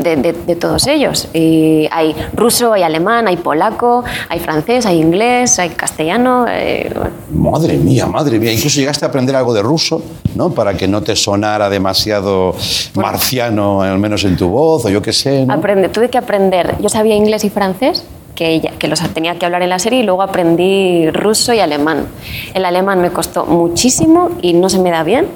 [0.02, 1.28] de, de- de todos ellos.
[1.34, 6.46] Y hay ruso, hay alemán, hay polaco, hay francés, hay inglés, hay castellano.
[6.48, 7.50] eh, bueno.
[7.52, 8.52] Madre mía, madre mía.
[8.52, 10.02] Incluso llegaste a aprender algo de ruso,
[10.34, 10.50] ¿no?
[10.50, 12.54] Para que no te sonara demasiado
[12.94, 15.54] marciano, al menos en tu voz, o yo qué sé, ¿no?
[15.54, 16.74] Aprende- tuve que aprender.
[16.80, 18.04] Yo sabía inglés y francés,
[18.36, 21.58] que, ella- que los tenía que hablar en la serie, y luego aprendí ruso y
[21.58, 22.06] alemán.
[22.54, 25.26] El alemán me costó muchísimo y no se me da bien,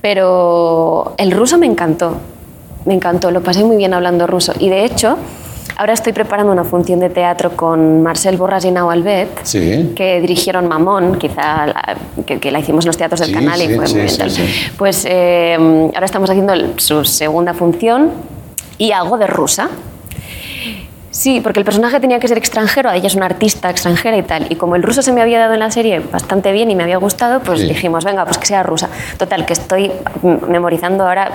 [0.00, 2.16] pero el ruso me encantó.
[2.86, 4.52] me encantó, lo pasé muy bien hablando ruso.
[4.60, 5.16] Y de hecho,
[5.76, 9.92] ahora estoy preparando una función de teatro con Marcel Borras y Nau Albet, Sí.
[9.96, 13.60] que dirigieron Mamón, quizá la- que, que la hicimos en los teatros del Sí, canal
[13.60, 14.30] y sí, fue sí, muy tal.
[14.78, 15.56] Pues eh,
[15.94, 18.12] ahora estamos haciendo su segunda función
[18.78, 19.68] y hago de rusa.
[21.16, 24.46] Sí, porque el personaje tenía que ser extranjero, ella es una artista extranjera y tal.
[24.50, 26.82] Y como el ruso se me había dado en la serie bastante bien y me
[26.82, 27.68] había gustado, pues Sí.
[27.68, 28.90] dijimos, venga, pues que sea rusa.
[29.16, 29.90] Total, que estoy
[30.48, 31.30] memorizando ahora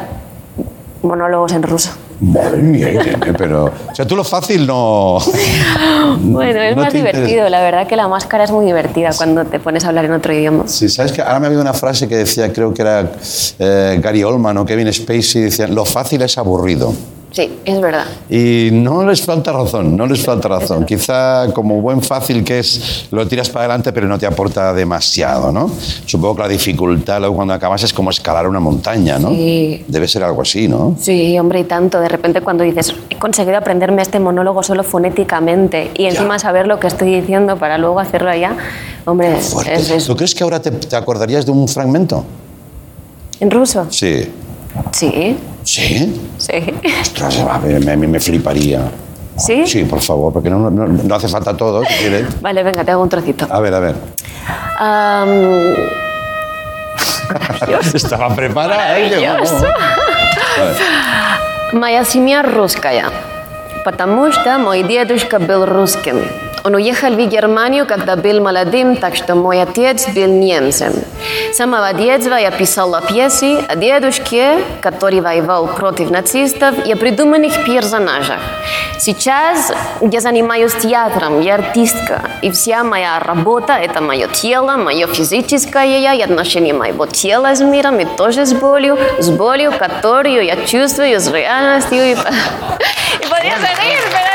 [1.02, 1.90] monólogos en ruso.
[2.20, 3.66] Madre mía, Irene, pero...
[3.92, 5.18] O sea, tú lo fácil no...
[6.20, 7.18] Bueno, es no más interesa.
[7.18, 10.12] divertido, la verdad que la máscara es muy divertida cuando te pones a hablar en
[10.14, 10.68] otro idioma.
[10.68, 13.12] Sí, sabes que ahora me ha habido una frase que decía, creo que era
[13.58, 16.94] eh, Gary Oldman o Kevin Spacey, decían, lo fácil es aburrido.
[17.32, 18.06] Sí, es verdad.
[18.30, 20.86] Y no les falta razón, no les falta razón.
[20.86, 25.50] Quizá como buen fácil que es, lo tiras para adelante, pero no te aporta demasiado,
[25.50, 25.72] ¿no?
[26.06, 29.30] Supongo que la dificultad luego cuando acabas es como escalar una montaña, ¿no?
[29.30, 29.86] Sí.
[29.88, 30.98] Debe ser algo así, ¿no?
[31.00, 32.02] Sí, hombre, y tanto.
[32.02, 36.82] De repente cuando dices, he conseguido aprenderme este monólogo solo fonéticamente y encima saber lo
[36.82, 38.58] que estoy diciendo para luego hacerlo allá,
[39.06, 39.56] hombre, es,
[39.90, 42.26] es- ¿Tú crees que ahora te, te acordarías de un fragmento?
[43.40, 43.88] ¿En ruso?
[43.90, 44.28] Sí.
[44.92, 45.38] Sí.
[45.64, 46.22] ¿Sí?
[46.38, 46.54] Sí.
[47.02, 48.82] Ostras, a mí me fliparía.
[49.38, 49.66] ¿Sí?
[49.66, 52.42] Sí, por favor, porque no, no, no hace falta todo, si quieres.
[52.42, 53.48] Vale, venga, te hago un trocito.
[53.50, 53.96] A ver, a ver.
[57.94, 58.78] Estaba preparada.
[58.78, 59.66] Maravilloso.
[59.66, 59.70] ¿eh?
[60.58, 60.84] Maravilloso.
[61.74, 63.10] Maya Simia Ruskaya.
[63.84, 66.22] Потому что мой дедушка был русским.
[66.64, 70.94] Он уехал в Германию, когда был молодым, так что мой отец был немцем.
[71.52, 77.66] С самого детства я писала пьесы о дедушке, который воевал против нацистов, и о придуманных
[77.66, 78.40] персонажах.
[79.00, 86.00] Сейчас я занимаюсь театром, я артистка, и вся моя работа– это мое тело, мое физическое
[86.00, 90.56] я, и отношение моего тела с миром, и тоже с болью, с болью, которую я
[90.68, 92.18] чувствую, с реальностью.
[93.22, 94.32] Y podría seguir, pero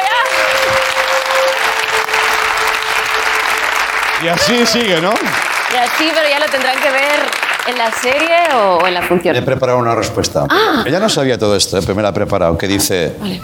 [4.21, 4.25] ya.
[4.25, 5.13] Y así sigue, ¿no?
[5.73, 7.21] Y así, pero ya lo tendrán que ver
[7.67, 9.37] en la serie o, en la función.
[9.37, 10.47] He preparado una respuesta.
[10.49, 10.85] Ah.
[10.87, 11.81] Ella no sabía todo esto, ¿eh?
[11.83, 13.15] pero me la ha preparado, que dice...
[13.21, 13.41] Vale.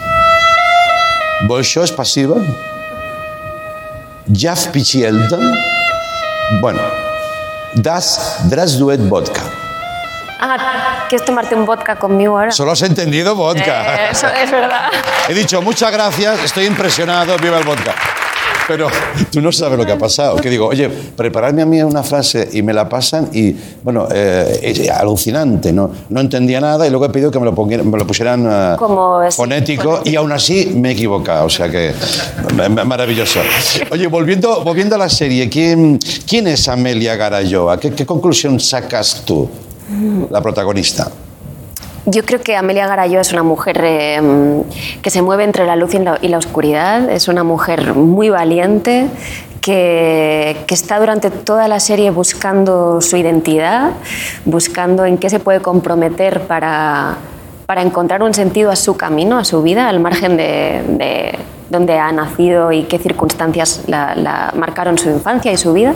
[1.41, 2.37] Bolshoi es pasiva.
[4.33, 5.37] Jav Pichielda.
[6.61, 6.79] Bueno.
[7.75, 9.62] Das Drasduet Vodka.
[10.39, 12.51] Ah, ¿quieres tomarte un vodka conmigo ahora?
[12.51, 13.95] Solo has entendido vodka.
[14.07, 14.89] Eh, eso es verdad.
[15.29, 17.93] He dicho muchas gracias, estoy impresionado, viva el vodka.
[18.65, 18.87] Pero
[19.29, 20.37] tú no sabes lo que ha pasado.
[20.37, 24.57] Que digo, oye, prepararme a mí una frase y me la pasan y, bueno, eh,
[24.63, 25.91] es alucinante, ¿no?
[26.07, 29.21] No entendía nada y luego he pedido que me lo, me lo pusieran eh, Como
[29.21, 31.45] es- fonético y aún así me he equivocado.
[31.47, 31.93] O sea que,
[32.69, 33.41] ma- maravilloso.
[33.91, 37.77] Oye, volviendo, volviendo a la serie, ¿quién, quién es Amelia Garayoa?
[37.77, 39.49] ¿Qué, qué conclusión sacas tú,
[40.29, 41.11] la protagonista?
[42.05, 44.21] Yo creo que Amelia Garayo es una mujer eh,
[45.01, 47.09] que se mueve entre la luz y la, oscuridad.
[47.09, 49.07] Es una mujer muy valiente
[49.61, 53.91] que, que está durante toda la serie buscando su identidad,
[54.43, 57.15] buscando en qué se puede comprometer para,
[57.65, 61.97] para encontrar un sentido a su camino, a su vida, al margen de, de dónde
[61.99, 65.95] ha nacido y qué circunstancias la marcaron su infancia y su vida.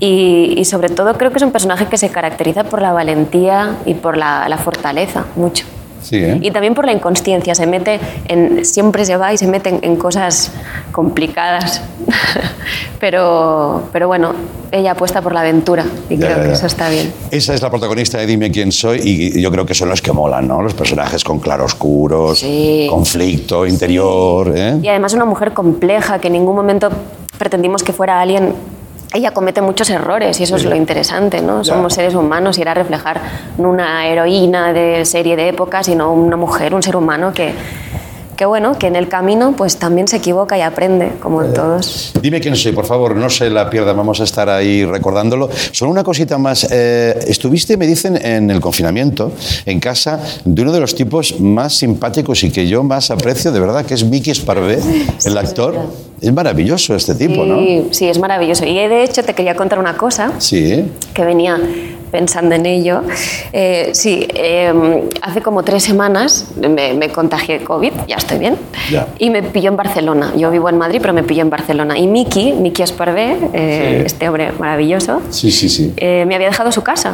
[0.00, 3.76] Y, y sobre todo creo que es un personaje que se caracteriza por la valentía
[3.86, 5.64] y por la, la fortaleza, mucho.
[6.02, 6.38] Sí, ¿eh?
[6.40, 9.78] Y también por la inconsciencia, se mete en, siempre se va y se mete en,
[9.82, 10.52] en cosas
[10.92, 11.80] complicadas.
[13.00, 14.32] pero, pero bueno,
[14.70, 16.54] ella apuesta por la aventura y Ya, creo ya, que ya.
[16.54, 17.12] eso está bien.
[17.30, 20.12] Esa es la protagonista de Dime quién soy y yo creo que son los que
[20.12, 20.62] molan, ¿no?
[20.62, 22.86] Los personajes con claroscuros, Sí.
[22.90, 24.78] conflicto interior, ¿eh?
[24.82, 26.88] Y además una mujer compleja que en ningún momento
[27.38, 28.52] pretendimos que fuera alguien.
[29.16, 31.64] Ella comete muchos errores y eso es lo interesante, ¿no?
[31.64, 33.18] Somos seres humanos y era reflejar
[33.56, 37.54] no una heroína de serie de época, sino una mujer, un ser humano que,
[38.36, 42.12] que bueno, que en el camino pues también se equivoca y aprende, como todos.
[42.20, 45.48] Dime quién soy, por favor, no se la pierda, vamos a estar ahí recordándolo.
[45.72, 46.66] Solo una cosita más.
[46.70, 49.32] eh, estuviste, me dicen, en el confinamiento,
[49.64, 53.60] en casa, de uno de los tipos más simpáticos y que yo más aprecio, de
[53.60, 54.78] verdad, que es Vicky Esparvé,
[55.24, 55.74] el actor.
[56.20, 57.58] Es maravilloso este tipo, ¿no?
[57.58, 58.64] Sí, sí, es maravilloso.
[58.64, 60.32] Y de hecho te quería contar una cosa.
[60.38, 60.90] Sí.
[61.12, 61.58] que venía
[62.16, 63.02] pensando en ello.
[63.52, 64.72] Eh, sí, eh,
[65.20, 68.56] hace como tres semanas me, me contagié de COVID, ya estoy bien,
[68.90, 69.06] Ya.
[69.18, 70.32] y me pilló en Barcelona.
[70.34, 71.98] Yo vivo en Madrid, pero me pilló en Barcelona.
[71.98, 74.06] Y Miki, Miki Esparvé, eh, Sí.
[74.06, 75.92] este hombre maravilloso, Sí, sí, sí.
[75.98, 77.12] eh, me había dejado su casa,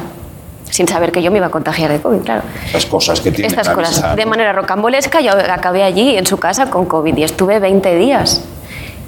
[0.71, 2.43] sin saber que yo me iba a contagiar de COVID, claro.
[2.67, 4.15] Estas cosas que tiene Estas cosas.
[4.15, 4.31] De ¿no?
[4.31, 8.45] manera rocambolesca, yo acabé allí en su casa con COVID y estuve 20 días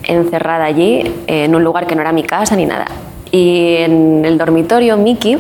[0.03, 2.87] encerrada allí, en un lugar que no era mi casa ni nada.
[3.35, 5.37] Y en el dormitorio, Miki.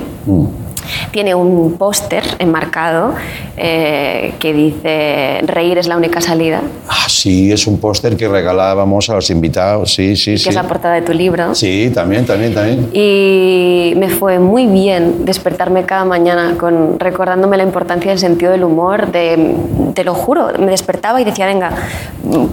[1.10, 3.14] Tiene un póster enmarcado
[3.56, 9.08] eh, que dice reír es la única salida, Ah, sí, es un póster que regalábamos
[9.10, 9.92] a los invitados.
[9.94, 10.48] Sí, sí, que sí.
[10.48, 11.54] es la portada de tu libro.
[11.54, 12.88] Sí, también, también, también.
[12.92, 18.64] Y me fue muy bien despertarme cada mañana con recordándome la importancia del sentido del
[18.64, 19.10] humor.
[19.12, 19.54] De,
[19.94, 21.70] te lo juro, me despertaba y decía, venga,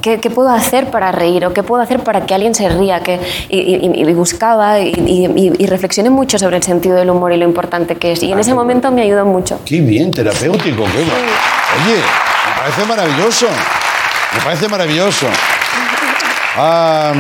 [0.02, 1.46] ¿qué, qué puedo hacer para reír?
[1.46, 3.00] ¿O qué puedo hacer para que alguien se ría?
[3.02, 7.38] Que, y, y- y buscaba y- y reflexioné mucho sobre el sentido del humor y
[7.38, 8.21] lo importante que es.
[8.22, 9.60] Y en ese momento me ayudó mucho.
[9.66, 10.84] Qué bien, terapéutico.
[10.86, 13.48] Qué bu- Oye, me parece maravilloso.
[14.36, 15.28] Me parece maravilloso.
[16.58, 17.14] Ah,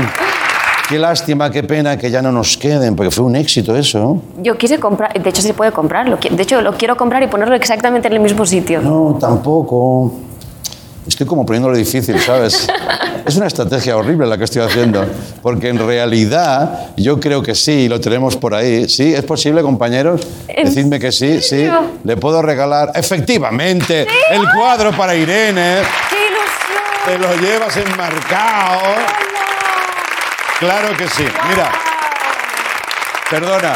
[0.90, 4.22] qué lástima, qué pena que ya no nos queden, porque fue un éxito eso.
[4.42, 6.18] Yo quise comprar, de hecho se puede comprarlo.
[6.30, 8.82] De hecho lo quiero comprar y ponerlo exactamente en el mismo sitio.
[8.82, 10.12] No, tampoco.
[11.08, 12.68] Estoy como poniéndolo difícil, ¿sabes?
[13.26, 15.06] Es una estrategia horrible la que estoy haciendo,
[15.44, 18.90] porque en realidad yo creo que sí, lo tenemos por ahí.
[18.90, 19.14] ¿Sí?
[19.14, 20.22] ¿Es posible, compañeros?
[20.48, 21.70] ¿En Decidme que sí, sí.
[22.04, 25.82] Le puedo regalar, efectivamente, el cuadro para Irene.
[26.10, 27.06] ¡Qué ilusión!
[27.06, 28.96] Te lo llevas enmarcado.
[30.60, 31.26] Claro que sí.
[31.50, 31.72] Mira,
[33.30, 33.76] perdona.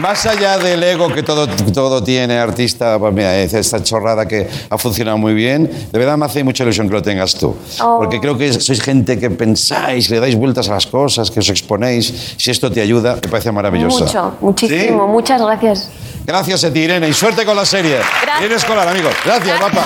[0.00, 4.46] Más allá del ego que todo, todo tiene, artista, pues mira, es esta chorrada que
[4.68, 7.56] ha funcionado muy bien, de verdad me hace mucha ilusión que lo tengas tú.
[7.80, 7.98] Oh.
[7.98, 11.48] Porque creo que sois gente que pensáis, le dais vueltas a las cosas, que os
[11.48, 12.34] exponéis.
[12.36, 14.04] Si esto te ayuda, me parece maravilloso.
[14.04, 15.08] Mucho, muchísimo.
[15.08, 15.88] Muchas gracias.
[16.26, 17.96] Gracias a ti, Irene, y suerte con la serie.
[17.96, 18.40] Gracias.
[18.40, 19.14] Irene Escolar, amigos.
[19.24, 19.84] Gracias, papá.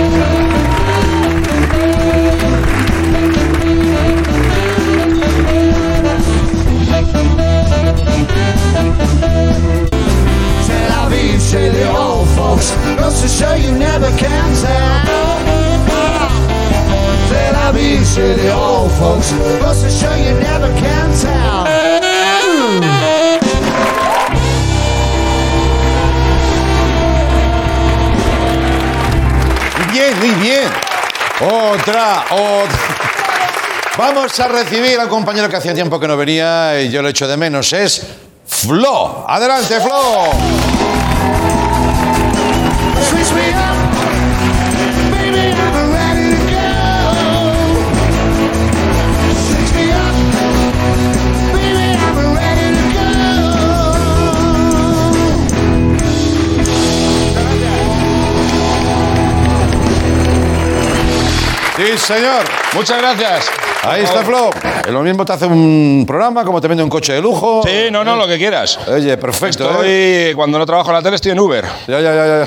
[0.00, 0.29] Tel
[29.92, 30.68] bien, muy bien.
[31.40, 32.78] Otra, otra.
[33.98, 37.26] Vamos a recibir al compañero que hacía tiempo que no venía y yo lo echo
[37.26, 37.72] de menos.
[37.72, 38.06] Es
[38.46, 39.24] Flo.
[39.28, 40.69] Adelante, Flo.
[62.00, 62.44] Señor.
[62.74, 63.69] Muchas gracias.
[63.82, 64.50] Ahí está Flo.
[64.90, 67.62] Lo mismo te hace un programa, como te vende un coche de lujo.
[67.64, 68.78] Sí, no, no, lo que quieras.
[68.88, 69.70] Oye, perfecto.
[69.70, 70.32] Estoy, ¿eh?
[70.36, 71.64] cuando no trabajo en la tele, estoy en Uber.
[71.88, 72.44] Ya, ya, ya, ya.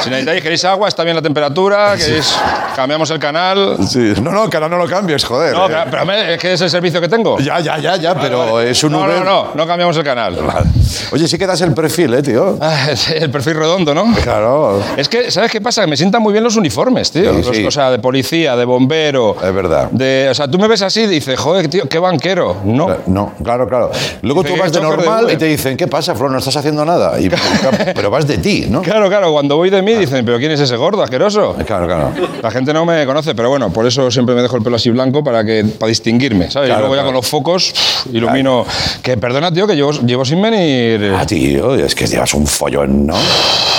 [0.00, 2.36] Si necesitáis, queréis agua, está bien la temperatura, queréis,
[2.74, 3.76] cambiamos el canal.
[3.88, 4.14] Sí.
[4.20, 5.54] No, no, que ahora no lo cambies, joder.
[5.54, 5.84] No, eh.
[5.90, 7.38] pero, es que es el servicio que tengo.
[7.38, 9.18] Ya, ya, ya, ya, pero es un no, Uber.
[9.18, 10.36] No, no, no cambiamos el canal.
[11.12, 12.58] Oye, sí que das el perfil, ¿eh, tío?
[12.60, 14.12] Ah, el perfil redondo, ¿no?
[14.22, 14.82] Claro.
[14.96, 15.82] Es que, ¿sabes qué pasa?
[15.82, 17.32] Que me sientan muy bien los uniformes, tío.
[17.32, 17.64] Sí, Los- sí.
[17.64, 19.36] O sea, de policía, de bombero.
[19.40, 19.88] Es verdad.
[19.92, 22.56] De, o sea, tú me ves así y dices, joder, tío, qué banquero.
[22.64, 22.88] No.
[23.06, 23.90] No, claro, claro.
[24.22, 26.28] Luego tú vas de normal y te dicen, ¿qué pasa, Flo?
[26.28, 27.18] No estás haciendo nada.
[27.20, 27.30] Y-
[27.94, 28.82] pero vas de ti, ¿no?
[28.82, 31.56] Claro, claro, cuando voy de mí dicen, ¿pero quién es ese gordo, asqueroso?
[31.66, 32.12] Claro, claro.
[32.42, 34.90] La gente no me conoce, pero bueno, por eso siempre me dejo el pelo así
[34.90, 36.68] blanco para que para distinguirme, ¿sabes?
[36.68, 37.08] Claro, y luego ya claro.
[37.08, 38.64] con los focos pff, ilumino.
[39.02, 41.12] Que perdona, tío, que llevo, llevo sin venir.
[41.16, 43.14] Ah, tío, es que llevas un follón, ¿no?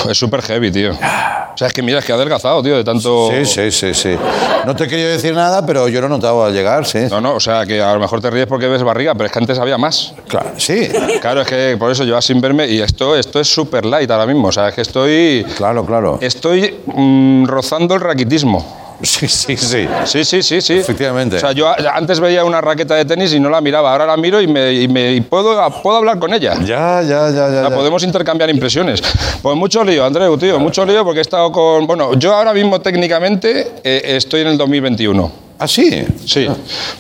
[0.10, 0.92] Es súper heavy, tío.
[0.92, 3.32] O sea, es que mira, es que he adelgazado, tío, de tanto.
[3.32, 4.16] Sí, sí, sí, sí.
[4.66, 7.00] No te he querido decir nada, pero yo lo he notado al llegar, sí.
[7.10, 9.32] No, no, o sea, que a lo mejor te ríes porque ves barriga, pero es
[9.32, 10.14] que antes había más.
[10.28, 10.88] Claro, sí.
[11.20, 14.28] Claro, es que por eso llevas sin verme y esto, esto es súper light ahora
[14.28, 14.50] mismo.
[14.50, 15.46] O sea, es que estoy.
[15.56, 16.20] Claro, claro.
[16.22, 18.87] Estoy mm, rozando el raquitismo.
[19.02, 19.88] Sí, sí, sí.
[20.06, 20.74] Sí, sí, sí, sí.
[20.78, 21.36] Efectivamente.
[21.38, 24.18] O sea, yo antes veía una raqueta de tenis y no la miraba, ahora la
[24.18, 26.56] miro y, me, y me- y puedo, puedo hablar con ella.
[26.66, 27.70] Ya, ya, ya, ya.
[27.70, 27.76] Ya.
[27.76, 29.02] podemos intercambiar impresiones.
[29.42, 31.86] Pues mucho lío, Andreu, tío, mucho lío porque he estado con...
[31.86, 35.47] Bueno, yo ahora mismo técnicamente eh, estoy en el 2021.
[35.60, 36.06] Ah, sí.
[36.26, 36.48] Sí,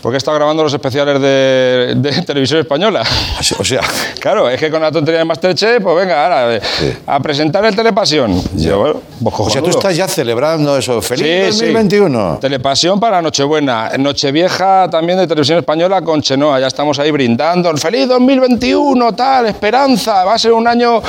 [0.01, 3.03] porque he estado grabando los especiales de, de televisión española.
[3.59, 3.81] O sea,
[4.19, 6.61] Claro, es que con la tontería de Masterchef, pues venga, ahora eh,
[7.05, 8.41] a presentar el Telepasión.
[8.55, 11.01] Yo, bueno, pues o sea, tú estás ya celebrando eso.
[11.01, 11.65] ¡Feliz Sí, sí.
[11.65, 12.39] 2021!
[12.41, 13.91] Telepasión para Nochebuena.
[13.97, 16.59] Nochevieja también de Televisión Española con Chenoa.
[16.59, 17.75] Ya estamos ahí brindando.
[17.77, 19.13] ¡Feliz 2021!
[19.13, 20.23] Tal, esperanza.
[20.25, 21.01] Va a ser un año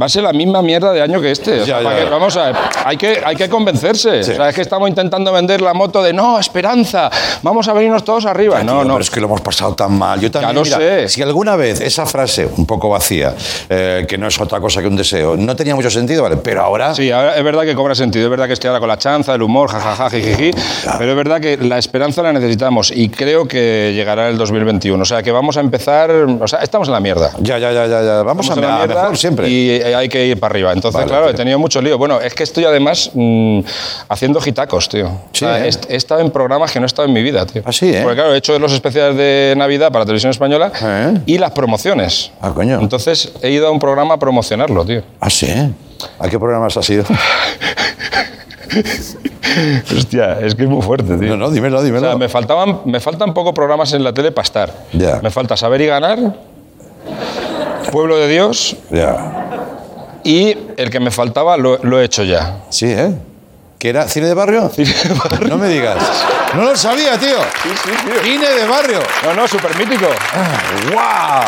[0.00, 1.60] va a ser la misma mierda de año que este.
[1.60, 2.10] O sea, Ya, ¿para ya.
[2.10, 4.22] vamos a ver, hay que, hay que convencerse.
[4.22, 4.32] Sí.
[4.32, 7.10] O sea, es que estamos intentando vender la moto de no, esperanza,
[7.42, 8.62] vamos a venirnos todos arriba.
[8.62, 8.94] No, Tío, no.
[8.94, 10.20] Pero es que lo hemos pasado tan mal.
[10.20, 11.08] Yo también, lo mira, sé.
[11.08, 13.34] Si alguna vez esa frase, un poco vacía,
[13.68, 16.36] eh, que no es otra cosa que un deseo, no tenía mucho sentido, ¿vale?
[16.36, 16.94] Pero ahora.
[16.94, 19.34] Sí, ahora es verdad que cobra sentido, es verdad que estoy ahora con la chanza,
[19.34, 20.50] el humor, jajaja, jijiji,
[20.98, 25.02] pero es verdad que la esperanza la necesitamos y creo que llegará el 2021.
[25.02, 27.30] O sea, que vamos a empezar, o sea, estamos en la mierda.
[27.40, 28.22] Ya, ya, ya, ya, ya.
[28.22, 29.48] Vamos Estamos en a, la a mierda mejor siempre.
[29.48, 30.72] Y hay que ir para arriba.
[30.72, 31.98] Entonces, Vale, claro, he tenido mucho lío.
[31.98, 33.60] Bueno, es que estoy además mm,
[34.08, 35.08] haciendo gitacos, tío.
[35.32, 35.70] Sí, O sea, ¿eh?
[35.88, 37.62] he, he estado en programas que no he estado en mi vida, tío.
[37.64, 38.00] Ah, sí, ¿eh?
[38.02, 41.20] Porque claro, he hecho los especiales de Navidad para Televisión Española ¿Eh?
[41.26, 42.30] y las promociones.
[42.40, 42.80] Ah, coño.
[42.80, 45.02] Entonces he ido a un programa a promocionarlo, tío.
[45.20, 45.48] Ah, sí.
[46.18, 47.04] ¿A qué programas has ido?
[49.96, 51.28] Hostia, es que es muy fuerte, tío.
[51.30, 52.06] No, no, dímelo, O dímelo.
[52.06, 54.72] sea, me, faltaban, me faltan pocos programas en la tele para estar.
[54.92, 55.20] Ya.
[55.22, 56.18] Me falta Saber y Ganar,
[57.90, 59.37] Pueblo de Dios Ya.
[60.28, 62.58] Y el que me faltaba lo, lo he hecho ya.
[62.68, 63.14] Sí, ¿eh?
[63.78, 64.70] ¿Que era cine de barrio?
[65.48, 65.96] No me digas.
[66.54, 67.36] No lo sabía, tío.
[68.22, 68.98] Cine de barrio.
[69.24, 70.06] No, no, súper mítico.
[70.92, 71.44] ¡Guau!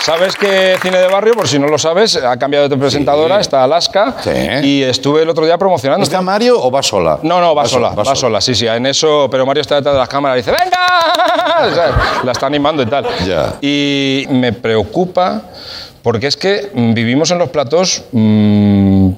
[0.00, 3.64] ¿Sabes que Cine de Barrio, por si no lo sabes, ha cambiado de presentadora, está
[3.64, 4.30] Alaska Sí.
[4.62, 6.02] y estuve el otro día promocionando.
[6.04, 7.18] ¿Está Mario o va sola?
[7.22, 9.98] No, no, va, sola, va sola, sí, sí, en eso, pero Mario está detrás de
[9.98, 10.86] las cámaras y dice, ¡venga!
[11.70, 13.04] O sea, la está animando y tal.
[13.26, 13.56] Ya.
[13.60, 15.42] Y me preocupa
[16.08, 19.10] porque es que mm, vivimos en los platos mm,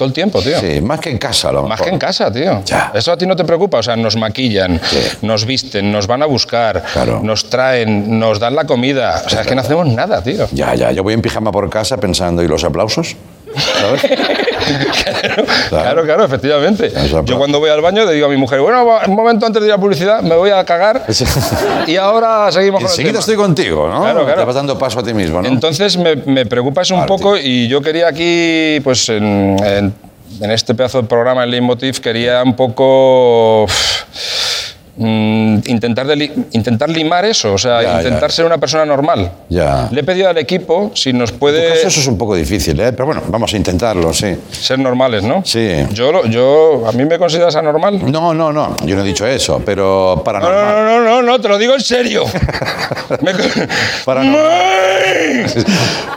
[0.00, 0.58] todo el tiempo, tío.
[0.58, 1.84] Sí, más que en casa, lo Más mejor.
[1.88, 2.62] que en casa, tío.
[2.64, 2.90] Ya.
[2.94, 3.78] Eso a ti no te preocupa.
[3.78, 4.80] O sea, nos maquillan,
[5.20, 7.20] nos visten, nos van a buscar, Claro.
[7.22, 9.22] nos traen, nos dan la comida.
[9.26, 10.48] O sea, es que no hacemos nada, tío.
[10.52, 13.14] Ya, ya, yo voy en pijama por casa pensando, ¿y los aplausos?
[13.78, 14.00] ¿Sabes?
[15.68, 16.86] Claro, claro, efectivamente.
[16.86, 19.60] Eso, Yo cuando voy al baño le digo a mi mujer, bueno, un momento antes
[19.62, 21.04] de ir a publicidad, me voy a cagar
[21.86, 24.02] y ahora seguimos con Enseguida estoy contigo, ¿no?
[24.02, 24.40] Claro, claro.
[24.42, 25.48] Te vas dando paso a ti mismo, ¿no?
[25.48, 29.89] Entonces me, me preocupa eso un poco y yo quería aquí, pues en, en-
[30.40, 33.66] en este pedazo de programa, en Leitmotiv, quería un poco
[34.96, 36.06] mm, intentar,
[36.52, 38.36] intentar limar eso, o sea, Ya, intentar ya.
[38.36, 39.30] ser una persona normal.
[39.48, 39.88] Ya.
[39.90, 42.34] Le he pedido al equipo si nos En tu puede caso eso es un poco
[42.34, 42.92] difícil, ¿eh?
[42.92, 44.36] Pero bueno, vamos a intentarlo, sí.
[44.50, 45.42] ser normales, ¿no?
[45.44, 45.70] Sí.
[45.92, 48.10] Yo, yo, ¿A mí me consideras anormal?
[48.10, 50.74] No, no, no, yo no he dicho eso, pero No, paranormal.
[50.84, 52.24] no, no, no, no, te lo digo en serio.
[53.22, 53.32] Me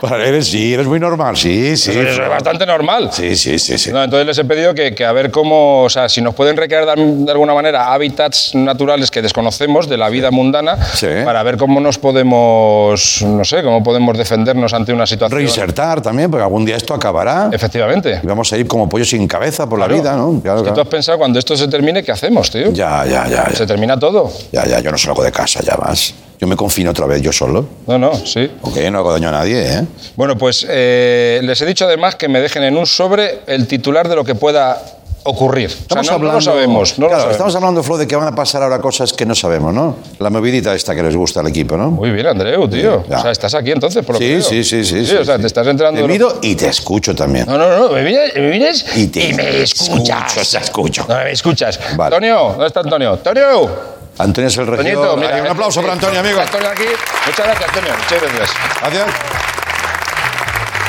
[0.08, 1.90] Para- eres, sí, eres muy normal, sí, sí.
[1.90, 3.10] Eso es bastante normal.
[3.12, 3.90] Sí, sí, sí, sí.
[3.92, 6.56] No, entonces les he pedido que, que a ver cómo, o sea, si nos pueden
[6.56, 11.06] recrear de, de alguna manera hábitats naturales que desconocemos de la vida mundana Sí.
[11.24, 15.38] para ver cómo nos podemos, no sé, cómo podemos defendernos ante una situación.
[15.38, 17.48] Reinsertar también, porque algún día esto acabará.
[17.52, 18.20] Efectivamente.
[18.22, 20.40] Y vamos a ir como pollo sin cabeza por la vida, ¿no?
[20.42, 22.70] Claro, Es que tú has pensado cuando esto se termine, ¿qué hacemos, tío?
[22.72, 23.66] Ya, ya, ya, Se ya.
[23.66, 24.30] termina todo.
[24.52, 26.14] Ya, ya, yo no salgo de casa ya más.
[26.40, 27.64] Yo me confino otra vez yo solo.
[27.86, 28.50] No, no, sí.
[28.62, 29.84] Ok, no hago daño a nadie, ¿eh?
[30.16, 34.08] Bueno, pues eh, les he dicho además que me dejen en un sobre el titular
[34.08, 34.80] de lo que pueda
[35.26, 35.70] ocurrir.
[35.88, 36.98] O sea, no, no lo sabemos.
[36.98, 37.32] No lo claro, sabemos.
[37.32, 39.96] estamos hablando, Flo, de que van a pasar ahora cosas que no sabemos, ¿no?
[40.18, 41.90] La movidita esta que les gusta al equipo, ¿no?
[41.90, 43.04] Muy bien, Andreu, tío.
[43.08, 43.18] ya.
[43.18, 45.14] O sea, estás aquí entonces, por lo que Sí, sí, sí, sí, sí.
[45.16, 45.40] o sea, sí.
[45.40, 45.98] te estás entrando...
[46.02, 47.46] Te miro y te escucho también.
[47.46, 50.36] No, no, no, me vienes, me vienes Y te me escuchas.
[50.36, 51.06] escucho, te escucho.
[51.08, 51.80] No, me escuchas.
[51.96, 52.14] Vale.
[52.16, 53.12] Antonio, ¿dónde está Antonio?
[53.14, 54.03] Antonio.
[54.18, 55.08] Antonio es el regidor.
[55.08, 55.34] Toñito, mira.
[55.34, 56.40] Ahí, un eh, aplauso eh, para Antonio, amigo.
[56.40, 56.84] Antonio aquí.
[57.26, 57.90] Muchas gracias, Antonio.
[57.96, 58.50] Muchas gracias.
[58.80, 59.06] Gracias.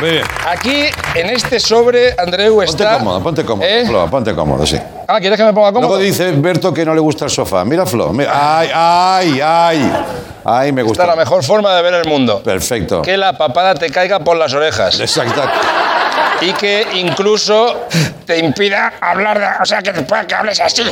[0.01, 0.23] Muy bien.
[0.45, 2.97] Aquí, en este sobre, Andreu Ponte está...
[2.97, 3.85] cómodo, ponte cómodo, ¿Eh?
[3.87, 4.77] Flo, ponte cómodo, sí.
[5.07, 5.87] Ah, ¿quieres que me ponga cómodo?
[5.87, 7.63] Luego dice Berto que no le gusta el sofá.
[7.63, 8.11] Mira, Flo.
[8.11, 8.57] mira.
[8.59, 9.93] Ay, ay, ay.
[10.43, 11.03] Ay, me Esta gusta.
[11.03, 12.43] es la mejor forma de ver el mundo.
[12.43, 13.01] Perfecto.
[13.01, 14.99] Que la papada te caiga por las orejas.
[14.99, 15.41] Exacto.
[16.41, 17.85] Y que incluso
[18.25, 19.91] te impida hablar, de- o sea, que,
[20.27, 20.83] que hables así.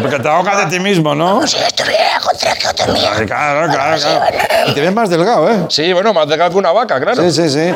[0.00, 1.46] Porque te ahogas de ti mismo, ¿no?
[1.46, 3.12] Si estuviera con traqueotomía.
[3.26, 4.34] Claro, claro, claro.
[4.68, 5.66] Y te ves más delgado, ¿eh?
[5.68, 7.22] Sí, bueno, más delgado que una vaca, claro.
[7.22, 7.74] Sí, sí, sí.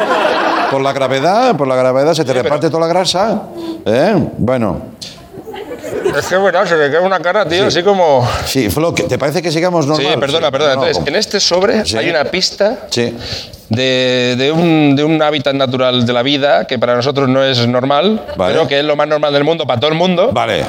[0.71, 3.43] Por la gravedad, por la gravedad se te reparte toda la grasa.
[3.87, 4.15] ¿Eh?
[4.39, 4.83] Bueno.
[6.17, 8.29] Es que, bueno, se me queda una cara, tío, así como...
[8.47, 10.19] Sí, Flo, ¿que- ¿te parece que sigamos Sí, normal?
[10.21, 10.75] perdona, perdona.
[10.77, 11.97] No, Entonces, en este sobre Sí.
[11.97, 13.15] hay una pista Sí.
[13.69, 17.67] de, de un, de un hábitat natural de la vida que para nosotros no es
[17.67, 18.55] normal, Vale.
[18.55, 20.31] pero que es lo más normal del mundo para todo el mundo.
[20.33, 20.65] Vale.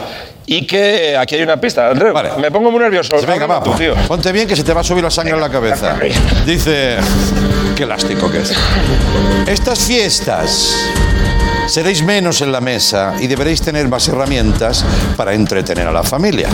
[0.46, 1.90] Y que aquí hay una pista.
[1.90, 2.32] Andreu, Vale.
[2.40, 3.16] me pongo muy nervioso.
[3.28, 3.94] Venga, va, tú, tío.
[4.08, 5.96] ponte bien que se te va a subir la sangre en la cabeza.
[6.46, 6.98] Dice,
[7.76, 8.54] qué elástico que es.
[9.48, 10.76] Estas fiestas
[11.70, 14.84] seréis menos en la mesa y deberéis tener más herramientas
[15.16, 16.50] para entretener a la familia.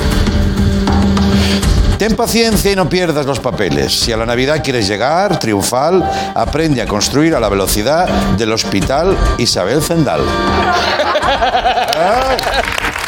[1.97, 3.97] Ten paciencia y no pierdas los papeles.
[3.97, 6.03] Si a la Navidad quieres llegar triunfal,
[6.35, 10.19] aprende a construir a la velocidad del Hospital Isabel Zendal.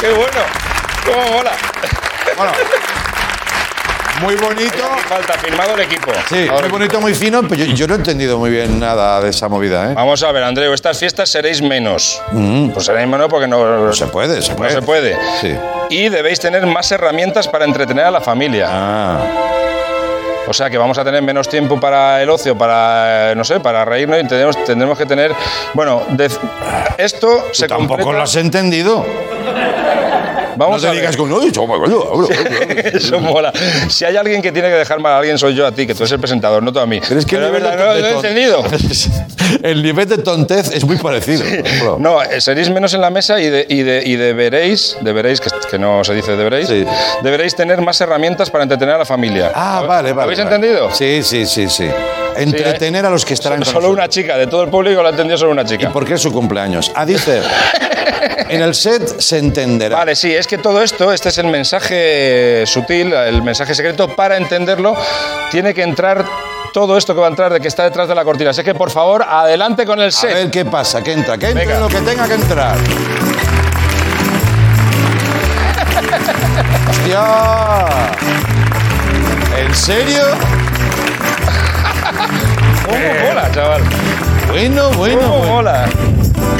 [0.00, 0.40] ¡Qué bueno!
[1.04, 1.52] ¡Cómo mola!
[2.36, 2.52] Bueno,
[4.20, 4.82] Muy bonito.
[5.08, 6.10] Falta firmado el equipo.
[6.28, 9.20] Sí, Ahora- muy bonito, muy fino, pero yo, yo no he entendido muy bien nada
[9.20, 9.94] de esa movida, ¿eh?
[9.94, 12.20] Vamos a ver, Andreu, estas fiestas seréis menos.
[12.74, 13.84] Pues seréis menos porque no, Mm.
[13.86, 14.70] No se puede, se no puede.
[14.72, 15.16] se puede.
[15.40, 15.54] Sí.
[15.90, 18.66] Y debéis tener más herramientas para entretener a la familia.
[18.70, 19.20] Ah,
[20.46, 23.60] O sea que vamos a tener menos tiempo para el ocio, para, eh, no sé,
[23.60, 25.34] para reírnos y tendremos, tendremos que tener...
[25.74, 26.30] Bueno, de-
[26.96, 29.04] esto se tampoco completa- lo has entendido.
[30.58, 32.28] Vamos no a te digas con, "Uy, chaval, hablo, hablo, hablo".
[32.92, 33.52] Eso mola.
[33.88, 35.94] Si hay alguien que tiene que dejar mal a alguien, soy yo a ti, que
[35.94, 37.00] tú eres el presentador, no tú a mí.
[37.08, 38.64] Pero es que el nivel verdad, de no lo he entendido.
[39.62, 41.42] El nivel de tontez es muy parecido.
[41.98, 45.48] No, eh, seréis menos en la mesa y, de, y, de- y deberéis, deberéis, que,
[45.70, 46.84] que no se dice deberéis, Sí.
[47.22, 49.50] deberéis tener más herramientas para entretener a la familia.
[49.54, 50.24] Ah, vale, vale.
[50.24, 50.54] ¿Habéis vale.
[50.56, 50.90] entendido?
[50.94, 51.88] Sí, sí, sí, sí.
[52.42, 55.10] Entretener a los que estarán con Solo una chica, de todo el público lo ha
[55.10, 55.90] entendido solo una ¿Y chica.
[55.92, 56.90] por qué es su cumpleaños?
[56.94, 57.42] Ah, dice,
[58.48, 59.96] en el set se entenderá.
[59.96, 64.36] Vale, sí, es que todo esto, este es el mensaje sutil, el mensaje secreto, para
[64.36, 64.96] entenderlo
[65.50, 66.24] tiene que entrar
[66.72, 68.50] todo esto que va a entrar de que está detrás de la cortina.
[68.50, 70.32] Así que, por favor, adelante con el A set.
[70.34, 71.80] ver qué pasa, que entra, que entre Venga.
[71.80, 72.76] lo que tenga que entrar.
[76.90, 77.24] ¡Hostia!
[79.58, 80.22] ¿En serio?
[82.88, 83.82] ¿Cómo mola, chaval?
[84.48, 85.52] Bueno, bueno, ¿Cómo bueno.
[85.52, 85.88] mola?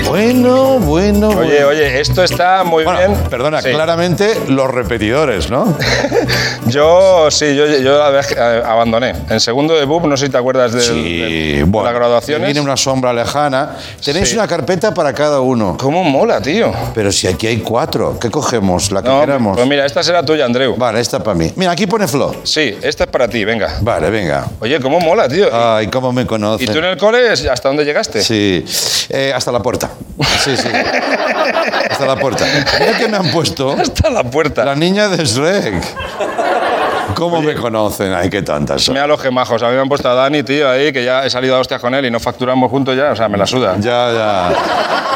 [0.08, 1.68] Bueno, bueno, Oye, bueno.
[1.68, 3.14] oye, esto está muy Bueno, bien.
[3.28, 3.70] perdona, Sí.
[3.70, 5.76] claramente los repetidores, ¿no?
[6.66, 9.14] Yo, sí, yo, yo la vez abandoné.
[9.30, 11.18] En segundo de BUP, no sé si te acuerdas de, Sí,
[11.56, 11.86] de bueno.
[11.86, 12.46] las graduaciones.
[12.46, 13.76] Viene una sombra lejana.
[14.04, 14.34] Tenéis Sí.
[14.36, 15.76] una carpeta para cada uno.
[15.78, 16.70] ¿Cómo mola, tío?
[16.94, 18.90] Pero si aquí hay cuatro, ¿qué cogemos?
[18.92, 19.56] La que No, queramos.
[19.56, 20.74] pues mira, esta será tuya, Andreu.
[20.76, 21.50] Vale, esta para mí.
[21.56, 22.34] Mira, aquí pone Flo.
[22.42, 23.76] Sí, esta es para ti, venga.
[23.80, 24.46] Vale, venga.
[24.60, 25.48] Oye, ¿cómo mola, tío?
[25.50, 26.66] Ay, cómo me ¿Y conoce.
[26.66, 28.20] tú en el cole hasta dónde llegaste?
[28.22, 28.64] Sí,
[29.10, 29.77] Eh, hasta la puerta.
[30.44, 30.68] Sí, sí.
[31.90, 32.44] hasta la puerta.
[32.80, 34.64] Mira que me han puesto Hasta la puerta.
[34.64, 35.82] la niña de Shrek.
[37.18, 38.12] ¿Cómo me conocen?
[38.14, 38.94] Ay, qué tantas son.
[38.94, 39.60] Mira los gemajos.
[39.62, 41.80] A mí me han puesto a Dani, tío, ahí, que ya he salido a hostias
[41.80, 43.10] con él y no facturamos juntos ya.
[43.12, 43.74] O sea, me la suda.
[43.80, 44.52] Ya, ya.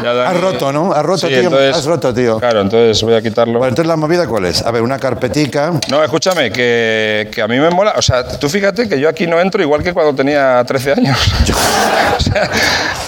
[0.03, 0.93] Ya, Dani- Has roto, ¿no?
[0.93, 1.39] Has roto, Sí, tío.
[1.45, 2.39] entonces- Has roto, tío.
[2.41, 3.59] Claro, entonces voy a quitarlo.
[3.59, 4.63] Bueno, entonces la movida cuál es?
[4.63, 5.73] A ver, una carpetica.
[5.91, 7.95] No, escúchame, que, que a mí me mola.
[7.97, 11.17] O sea, tú fíjate que yo aquí no entro igual que cuando tenía 13 años.
[12.19, 12.51] o sea,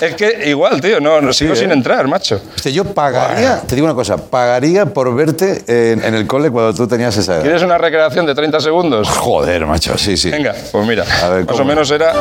[0.01, 1.57] es que igual, tío, no, no sigo ¿eh?
[1.57, 2.41] sin entrar, macho.
[2.55, 6.75] Este, yo pagaría, te digo una cosa, pagaría por verte en, en el cole cuando
[6.75, 7.43] tú tenías esa edad.
[7.43, 8.84] ¿Quieres una recreación de 30 segundos?
[9.05, 10.31] Joder, macho, sí, sí.
[10.31, 11.63] Venga, pues mira, A ver, más ¿cómo?
[11.63, 12.13] o menos era,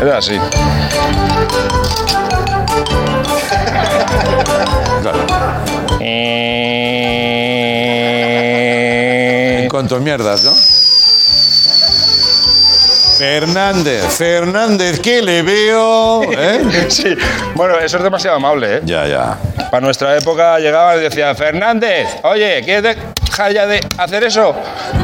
[0.00, 0.36] era así.
[5.02, 5.18] Claro.
[7.12, 10.52] Eh, En cuanto a mierdas, ¿no?
[13.18, 16.22] Fernández, Fernández, que le veo.
[16.32, 16.62] ¿eh?
[16.88, 17.14] Sí,
[17.54, 18.80] bueno, eso es demasiado amable, ¿eh?
[18.84, 19.36] Ya, ya.
[19.70, 22.96] Para nuestra época llegaba y decía, Fernández, oye, ¿quieres
[23.48, 24.54] dejar ya de hacer eso?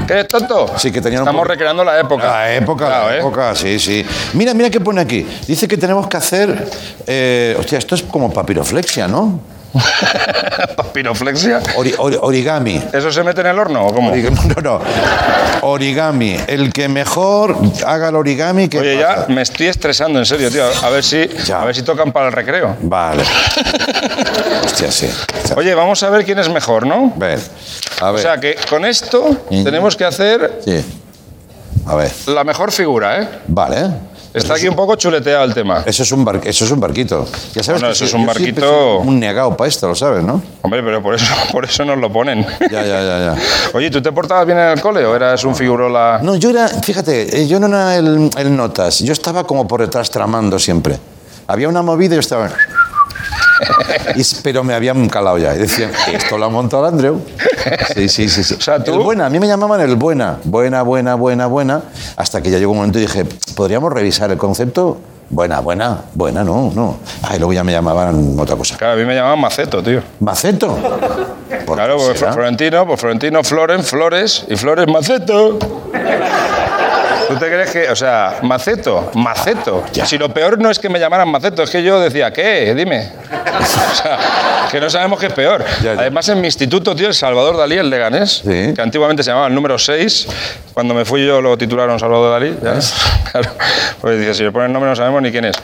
[0.07, 0.67] ¿Que eres tonto?
[0.77, 2.27] Sí, que tenían Estamos recreando la época.
[2.27, 3.19] La época, Claro, la ¿eh?
[3.19, 4.05] época, sí, sí.
[4.35, 5.27] Mira, mira qué pone aquí.
[5.47, 6.69] Dice que tenemos que hacer.
[7.07, 9.41] eh, hostia, esto es como papiroflexia, ¿no?
[10.77, 11.61] Papiroflexia.
[11.77, 12.83] Ori- ori- origami.
[12.93, 14.13] ¿Eso se mete en el horno o cómo?
[14.13, 14.81] Ori- No, no.
[15.63, 16.37] Origami.
[16.47, 17.57] El que mejor
[17.87, 18.79] haga el origami que.
[18.79, 20.65] Oye, ya me estoy estresando, en serio, tío.
[20.83, 21.63] A ver si, Ya.
[21.63, 22.77] a ver si tocan para el recreo.
[22.83, 23.23] Vale.
[24.65, 25.09] Hostia, sí.
[25.57, 27.13] Oye, vamos a ver quién es mejor, ¿no?
[27.17, 27.41] Ver.
[28.01, 28.23] A O ver.
[28.23, 29.65] sea que con esto Mm.
[29.65, 30.85] tenemos que hacer Sí.
[31.87, 32.11] A ver.
[32.27, 33.29] la mejor figura, ¿eh?
[33.49, 33.91] Vale.
[34.37, 35.83] Está aquí un poco chuleteado el tema.
[35.87, 37.27] Eso es un, bar- eso es un barquito.
[37.55, 40.43] Ya sabes Bueno, que eso es un barquito- Un negado para esto, lo sabes, ¿no?
[40.63, 42.47] Hombre, pero por eso, por eso nos lo ponen.
[42.71, 43.35] Ya, ya, ya, ya.
[43.73, 46.21] Oye, ¿tú te portabas bien en el cole o eras un figurola?
[46.23, 49.81] No, yo era, fíjate, eh, yo no era el, el notas, yo estaba como por
[49.81, 50.99] detrás tramando siempre.
[51.49, 52.51] Había una movida y yo estaba...
[54.17, 55.55] Y- pero me habían calado ya.
[55.55, 57.21] Y decían, esto lo ha montado el Andreu.
[57.95, 58.45] Sí, sí, sí.
[58.45, 58.55] sí.
[58.55, 60.39] O sea, tú- El buena, a mí me llamaban el buena.
[60.45, 61.83] Buena, buena, buena, buena.
[62.17, 64.99] Hasta que ya llegó un momento y dije, ¿podríamos revisar el concepto?
[65.29, 66.99] Buena, buena, buena, no, no.
[67.23, 68.77] Ah, y luego ya me llamaban otra cosa.
[68.77, 70.01] Claro, a mí me llamaban Maceto, tío.
[70.21, 70.79] ¿Maceto?
[71.67, 72.21] ¿Por Claro, pues?
[72.21, 75.59] Florentino, pues Florentino Floren, Flores y Flores Maceto.
[77.29, 79.85] ¿Tú te crees que, o sea, Maceto, Maceto?
[80.05, 82.75] Si lo peor no es que me llamaran Maceto, es que yo decía, ¿qué?
[82.75, 83.11] Dime.
[83.61, 84.19] O sea,
[84.71, 85.65] que no sabemos qué es peor.
[85.83, 86.01] Ya, ya.
[86.01, 88.75] Además, en mi instituto, tío, el Salvador Dalí, el Leganés, Sí.
[88.75, 90.29] que antiguamente se llamaba el número 6,
[90.75, 92.57] cuando me fui yo lo titularon Salvador Dalí.
[92.63, 92.79] ¿ya?
[93.33, 93.51] Claro.
[94.01, 95.57] Pues dice, si le ponen nombre no sabemos ni quién es.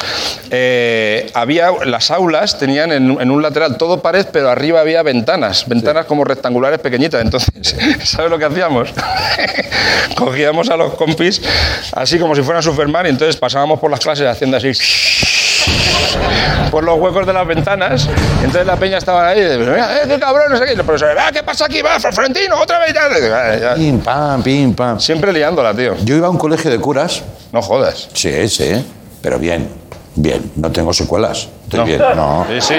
[0.51, 5.69] Eh, había, las aulas tenían en, en un lateral todo pared, pero arriba había ventanas,
[5.69, 7.21] ventanas como rectangulares pequeñitas.
[7.23, 7.53] Entonces,
[8.05, 8.89] ¿sabes lo que hacíamos?
[10.17, 11.41] Cogíamos a los compis
[11.95, 14.73] así como si fueran Superman y entonces pasábamos por las clases haciendo así.
[16.71, 18.09] por los huecos de las ventanas.
[18.39, 20.73] Entonces la peña estaba ahí, de, "Mira, eh, qué cabrón, no sé qué.
[20.73, 21.83] Y el profesor, "Ah, ¿qué pasa aquí?
[21.83, 22.95] Va, Florentino, otra vez.
[22.95, 23.75] Ya, ya.
[23.75, 24.99] Pim, pam, pim, pam.
[24.99, 25.97] Siempre liándola, tío.
[26.03, 27.23] Yo iba a un colegio de curas.
[27.53, 28.09] No jodas.
[28.15, 28.85] Sí, sí,
[29.21, 29.69] pero bien,
[30.15, 30.51] bien.
[30.57, 31.49] No tengo secuelas.
[31.65, 31.85] Estoy No.
[31.87, 32.47] bien, no.
[32.49, 32.75] Sí, sí.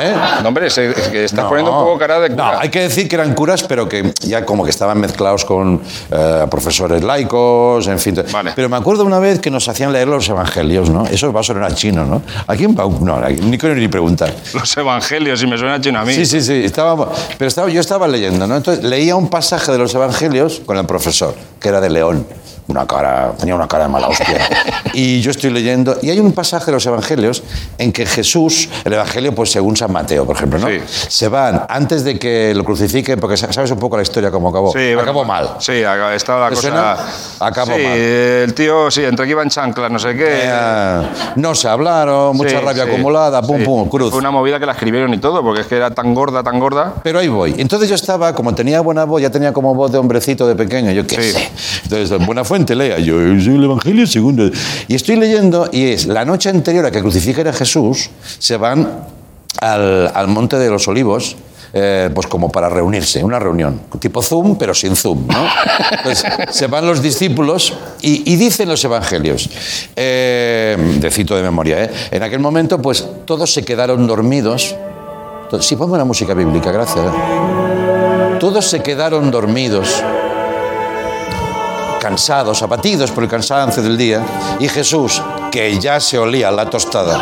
[0.00, 0.14] ¿Eh?
[0.42, 1.48] No, hombre, se- es que estás No.
[1.48, 4.44] poniendo un poco cara de No, hay que decir que eran curas, pero que ya
[4.44, 5.80] como que estaban mezclados con
[6.10, 8.22] eh, profesores laicos, en fin.
[8.32, 8.52] Vale.
[8.54, 11.06] Pero me acuerdo una vez que nos hacían leer los evangelios, ¿no?
[11.06, 12.22] Eso va a sonar chino, ¿no?
[12.46, 12.84] ¿A quién va?
[13.00, 14.32] No, ni quiero ni preguntar.
[14.54, 16.14] Los evangelios, y me suena chino a mí.
[16.14, 16.62] Sí, sí, sí.
[16.64, 18.56] Estábamos, pero estaba, yo estaba leyendo, ¿no?
[18.56, 22.26] Entonces leía un pasaje de los evangelios con el profesor, que era de León.
[22.72, 24.26] Una cara, tenía una cara de mala hostia.
[24.94, 27.42] Y yo estoy leyendo, y hay un pasaje de los evangelios
[27.78, 30.66] en que Jesús, el evangelio, pues según San Mateo, por ejemplo, ¿no?
[30.68, 30.80] Sí.
[31.08, 34.50] Se van antes de que lo crucifiquen, porque sa- sabes un poco la historia cómo
[34.50, 34.70] acabó.
[34.72, 35.56] Sí, acabó mal.
[35.60, 35.82] Sí,
[36.14, 36.68] estaba la ¿Te cosa.
[36.68, 36.96] suena?
[37.40, 37.92] Acabó sí, mal.
[37.98, 40.26] el tío, sí, entre que iba en chanclas, no sé qué.
[40.44, 41.02] Eh,
[41.36, 44.10] no se hablaron, mucha Sí, rabia acumulada, pum, pum, cruz.
[44.10, 46.58] Fue una movida que la escribieron y todo, porque es que era tan gorda, tan
[46.60, 46.94] gorda.
[47.02, 47.54] Pero ahí voy.
[47.56, 50.90] Entonces yo estaba, como tenía buena voz, ya tenía como voz de hombrecito de pequeño,
[50.92, 51.50] yo qué sé.
[51.96, 52.98] Entonces, buena fuente, lea.
[52.98, 54.50] Yo, "Es el Evangelio segundo.
[54.88, 58.88] Y estoy leyendo, y es la noche anterior a que crucifiquen a Jesús, se van
[59.60, 61.36] al, al Monte de los Olivos.
[61.74, 65.46] eh, pues como para reunirse, una reunión, tipo Zoom, pero sin Zoom, ¿no?
[65.90, 67.72] Entonces, se van los discípulos
[68.02, 69.48] y, dicen los evangelios,
[69.96, 71.90] eh, de cito de memoria, ¿eh?
[72.10, 74.74] en aquel momento, pues todos se quedaron dormidos.
[75.60, 77.06] Sí, ponme la música bíblica, gracias.
[77.06, 78.36] ¿eh?
[78.38, 80.02] Todos se quedaron dormidos,
[82.02, 84.20] cansados, abatidos por el cansancio del día,
[84.58, 85.22] y Jesús,
[85.52, 87.16] que ya se olía la tostada,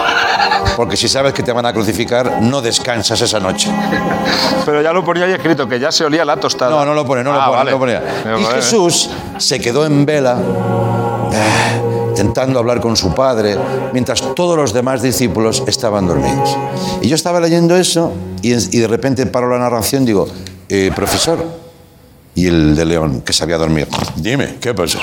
[0.74, 3.70] porque si sabes que te van a crucificar, no descansas esa noche.
[4.64, 6.70] Pero ya lo ponía ahí escrito, que ya se olía la tostada.
[6.70, 7.70] No, no lo pone, no lo Ah, pone, vale.
[7.70, 8.02] no lo ponía.
[8.24, 8.56] Y vale.
[8.62, 10.38] Jesús se quedó en vela,
[11.32, 13.56] eh, intentando hablar con su padre,
[13.92, 16.56] mientras todos los demás discípulos estaban dormidos.
[17.02, 20.26] Y yo estaba leyendo eso y, y de repente paro la narración y digo,
[20.68, 21.44] eh, profesor,
[22.34, 23.88] y el de León, que sabía dormir.
[24.16, 24.98] Dime, ¿qué pasó?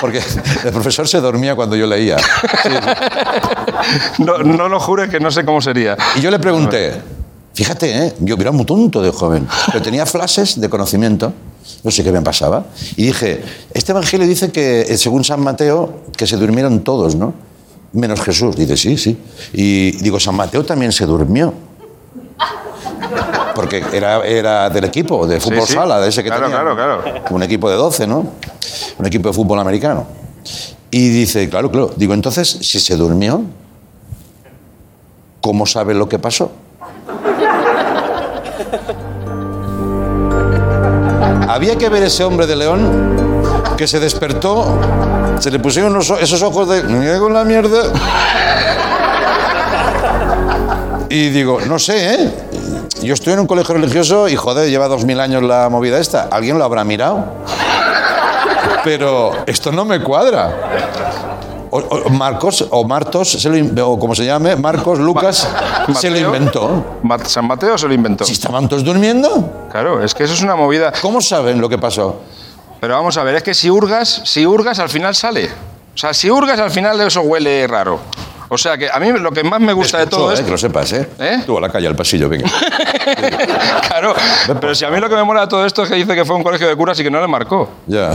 [0.00, 0.18] Porque
[0.64, 2.16] el profesor se dormía cuando yo leía.
[4.18, 5.96] No, no lo jures que no sé cómo sería.
[6.16, 7.00] Y yo le pregunté,
[7.54, 8.14] fíjate, ¿eh?
[8.20, 11.32] yo era muy tonto de joven, pero tenía flashes de conocimiento,
[11.82, 12.66] no sé qué me pasaba,
[12.96, 17.34] y dije, este evangelio dice que, eh, según San Mateo, que se durmieron todos, ¿no?
[17.92, 18.54] Menos Jesús.
[18.54, 19.18] Dice, sí, sí.
[19.52, 21.52] Y digo, San Mateo también se durmió.
[23.60, 25.74] Porque era, era del equipo, de fútbol sí.
[25.74, 26.60] sala, de ese que Claro, tenía.
[26.60, 27.24] claro, claro.
[27.30, 28.26] Un equipo de 12, ¿no?
[28.98, 30.06] Un equipo de fútbol americano.
[30.90, 31.90] Y dice, claro, claro.
[31.94, 33.42] Digo, entonces, si se durmió,
[35.42, 36.52] ¿cómo sabe lo que pasó?
[41.48, 44.78] Había que ver ese hombre de león que se despertó,
[45.38, 47.92] se le pusieron esos ojos de me cago en la mierda.
[51.08, 52.30] Y digo, no sé, ¿eh?
[53.02, 56.28] Yo estoy en un colegio religioso y joder, lleva dos mil años la movida esta.
[56.30, 57.24] ¿Alguien lo habrá mirado?
[58.84, 60.52] Pero esto no me cuadra.
[61.70, 65.48] O, o Marcos o Martos, se lo o como se llame, Marcos, Lucas,
[65.94, 66.84] se lo inventó.
[67.24, 68.24] San Mateo se lo inventó.
[68.24, 70.92] Si estaban todos durmiendo, Claro, es que eso es una movida.
[71.00, 72.20] ¿cómo saben lo que pasó?
[72.80, 75.46] Pero vamos a ver, es que si hurgas, si hurgas al final sale.
[75.94, 78.00] O sea, si hurgas al final eso huele raro.
[78.52, 80.44] O sea, que a mí lo que más me gusta de todo eh, esto...
[80.44, 81.08] que lo sepas, ¿eh?
[81.20, 81.42] ¿Eh?
[81.46, 82.50] Tú a la calle, al pasillo, venga.
[83.88, 84.12] claro,
[84.60, 86.24] pero si a mí lo que me mola de todo esto es que dice que
[86.24, 87.68] fue un colegio de curas y que no le marcó.
[87.86, 88.10] ya.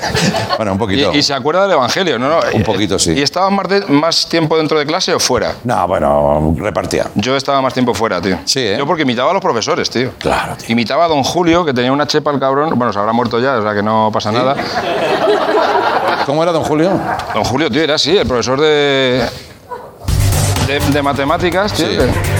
[0.56, 1.12] bueno, un poquito.
[1.12, 2.30] y se acuerda del Evangelio, ¿no?
[2.30, 3.12] no Un poquito, sí.
[3.12, 5.52] ¿Y estabas más, de- más tiempo dentro de clase o fuera?
[5.64, 7.06] No, bueno, repartía.
[7.16, 8.38] Yo estaba más tiempo fuera, tío.
[8.46, 8.76] Sí, ¿eh?
[8.78, 10.12] Yo porque imitaba a los profesores, tío.
[10.18, 10.66] Claro, tío.
[10.70, 12.70] Imitaba a don Julio, que tenía una chepa al cabrón.
[12.74, 14.56] Bueno, se habrá muerto ya, o sea que no pasa nada.
[16.24, 16.90] ¿Cómo era, don Julio?
[17.34, 19.28] Don Julio, tío, era así, el profesor de,
[20.66, 21.86] de, de matemáticas, tío.
[21.86, 21.96] Sí.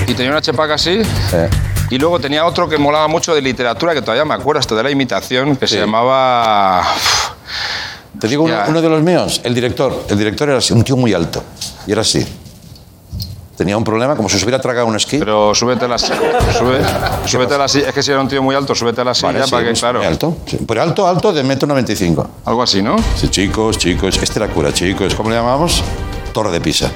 [0.08, 1.00] Y tenía una chepaca así.
[1.32, 1.50] Eh,
[1.90, 4.82] Y luego tenía otro que molaba mucho de literatura, que todavía me acuerdo hasta de
[4.82, 5.74] la imitación, que Sí.
[5.74, 6.82] se llamaba...
[8.18, 10.04] Te digo uno, de los míos, el director.
[10.08, 11.42] El director era así, un tío muy alto.
[11.86, 12.24] Y era así.
[13.56, 15.18] Tenía un problema, como si se hubiera tragado un esquí.
[15.18, 16.16] Pero súbete a la silla.
[16.58, 16.80] Sube,
[17.26, 17.88] súbete a la silla.
[17.88, 19.64] Es que si era un tío muy alto, súbete a la silla Vale, sí, para
[19.66, 20.02] que, claro.
[20.02, 20.36] alto.
[20.46, 22.30] Sí, Pero alto, alto de metro 95.
[22.46, 22.96] Algo así, ¿no?
[23.16, 24.16] Sí, chicos, chicos.
[24.22, 25.14] Este era cura, chicos.
[25.14, 25.82] ¿Cómo le llamamos?
[26.32, 26.90] Torre de Pisa.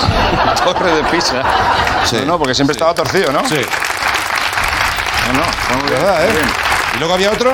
[0.64, 1.42] Torre de pizza.
[2.04, 2.16] Sí.
[2.20, 3.46] No, no, porque siempre estaba torcido, ¿no?
[3.48, 3.60] Sí.
[5.26, 6.32] No, no, fue muy bien, ¿Verdad, eh?
[6.32, 6.46] bien.
[6.96, 7.52] Y luego había otro,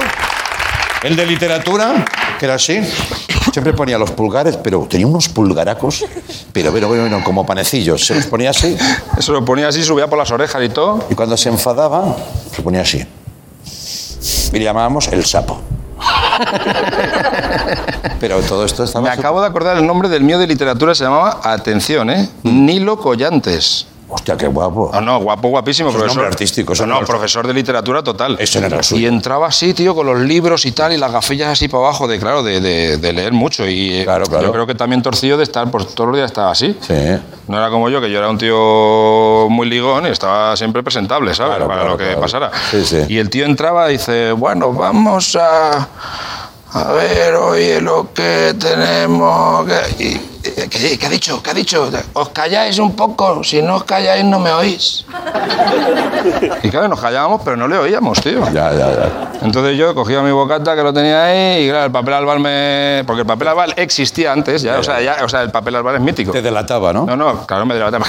[1.02, 2.04] el de literatura,
[2.38, 2.80] que era así.
[3.52, 6.04] Siempre ponía los pulgares, pero tenía unos pulgaracos,
[6.52, 8.04] pero, pero, pero, pero, como panecillos.
[8.04, 8.76] Se los ponía así
[9.16, 11.06] Eso lo ponía así, subía por las orejas y todo.
[11.08, 12.16] y cuando se enfadaba,
[12.54, 13.06] se ponía así.
[14.52, 15.60] Y le llamábamos el sapo.
[18.20, 19.08] Pero todo esto estaba...
[19.08, 22.28] Me acabo de acordar el nombre del mío de literatura, se llamaba, atención, ¿eh?
[22.42, 23.86] Nilo Collantes.
[24.08, 24.90] Hostia, qué guapo.
[24.94, 26.22] No, no, guapo, guapísimo, Eso es profesor.
[26.22, 28.36] nombre artístico, eso No, no no, es- profesor de literatura total.
[28.38, 29.02] Ese no era el suyo.
[29.02, 32.06] Y entraba así, tío, con los libros y tal, y las gafillas así para abajo,
[32.06, 33.66] de claro, de, de- de leer mucho.
[33.68, 34.46] Y eh, Claro, claro.
[34.46, 36.76] yo creo que también torcido de estar, pues todos los días estaba así.
[36.80, 36.94] Sí.
[37.48, 41.34] No era como yo, que yo era un tío muy ligón y estaba siempre presentable,
[41.34, 41.56] ¿sabes?
[41.56, 42.50] Claro, Para lo que pasara.
[42.70, 42.98] Sí, sí.
[43.08, 45.88] Y el tío entraba y dice, bueno, vamos a...
[46.72, 49.66] A ver, oye, lo que tenemos...
[49.66, 50.04] que-".
[50.04, 50.35] Y-
[50.70, 51.42] ¿qué, qué ha dicho?
[51.42, 51.90] ¿Qué ha dicho?
[52.14, 55.04] Os calláis un poco, si no os calláis no me oís.
[56.62, 58.40] Y claro, nos callábamos, pero no le oíamos, tío.
[58.52, 59.30] Ya, ya, ya.
[59.42, 63.04] Entonces yo cogía mi bocata que lo tenía ahí y claro, el papel albal me...
[63.06, 65.96] Porque el papel albal existía antes, ya, o sea, ya, o sea, el papel albal
[65.96, 66.32] es mítico.
[66.32, 67.04] Te delataba, ¿no?
[67.06, 68.06] No, no, claro, me delataba.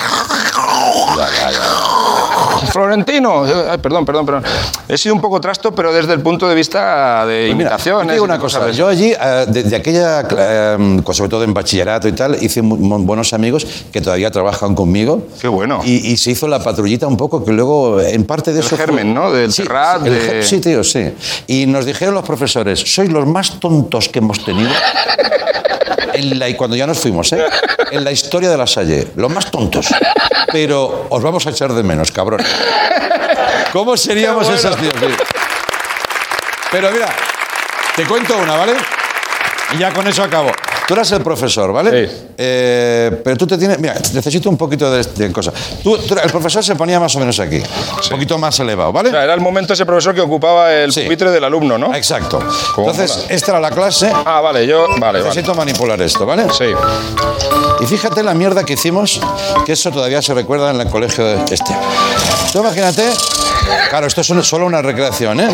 [1.17, 2.26] Ya, ya, ya.
[2.71, 3.43] Florentino.
[3.69, 4.43] Ay, perdón, perdón, perdón.
[4.87, 8.07] He sido un poco trasto, pero desde el punto de vista de Pues mira, imitaciones.
[8.07, 8.69] te digo una cosa.
[8.71, 12.61] Yo allí, eh, de, de aquella, eh, pues sobre todo en bachillerato y tal, hice
[12.61, 15.23] buenos amigos que todavía trabajan conmigo.
[15.41, 15.81] Qué bueno.
[15.83, 18.77] Y, y se hizo la patrullita un poco, que luego, en parte de El eso.
[18.77, 19.31] germen, ¿no?
[19.31, 21.13] Del sí, Terrat, el de- Sí, tío, sí.
[21.47, 24.69] Y nos dijeron los profesores: sois los más tontos que hemos tenido.
[26.17, 27.45] En la, y cuando ya nos fuimos, ¿eh?
[27.91, 29.09] En la historia de la Salle.
[29.15, 29.87] Los más tontos.
[30.51, 32.43] Pero os vamos a echar de menos, cabrón.
[33.71, 34.75] ¿Cómo seríamos bueno.
[34.77, 34.93] tíos?
[34.95, 35.09] tío?
[36.71, 37.07] Pero mira,
[37.95, 38.73] te cuento una, ¿vale?
[39.75, 40.51] Y ya con eso acabo.
[40.87, 42.07] Tú eras el profesor, ¿vale?
[42.07, 42.13] Sí.
[42.37, 43.77] Eh, pero tú te tienes.
[43.77, 45.51] Mira, necesito un poquito de, de cosa.
[45.83, 49.09] Tú- tú- el profesor se ponía más o menos aquí, un poquito más elevado, ¿vale?
[49.09, 51.01] O sea, era el momento ese profesor que ocupaba el Sí.
[51.01, 51.93] pupitre del alumno, ¿no?
[51.93, 52.39] Exacto.
[52.73, 53.33] ¿Cómo Entonces, mola?
[53.35, 54.09] esta era la clase.
[54.13, 54.85] Ah, vale, yo.
[54.97, 55.23] Vale, vale.
[55.25, 56.45] Necesito manipular esto, ¿vale?
[56.57, 56.65] Sí.
[57.81, 59.19] Y fíjate la mierda que hicimos,
[59.65, 61.75] que eso todavía se recuerda en el colegio de este.
[62.53, 63.11] Tú imagínate,
[63.89, 65.49] claro, esto es solo- solo una recreación, ¿eh?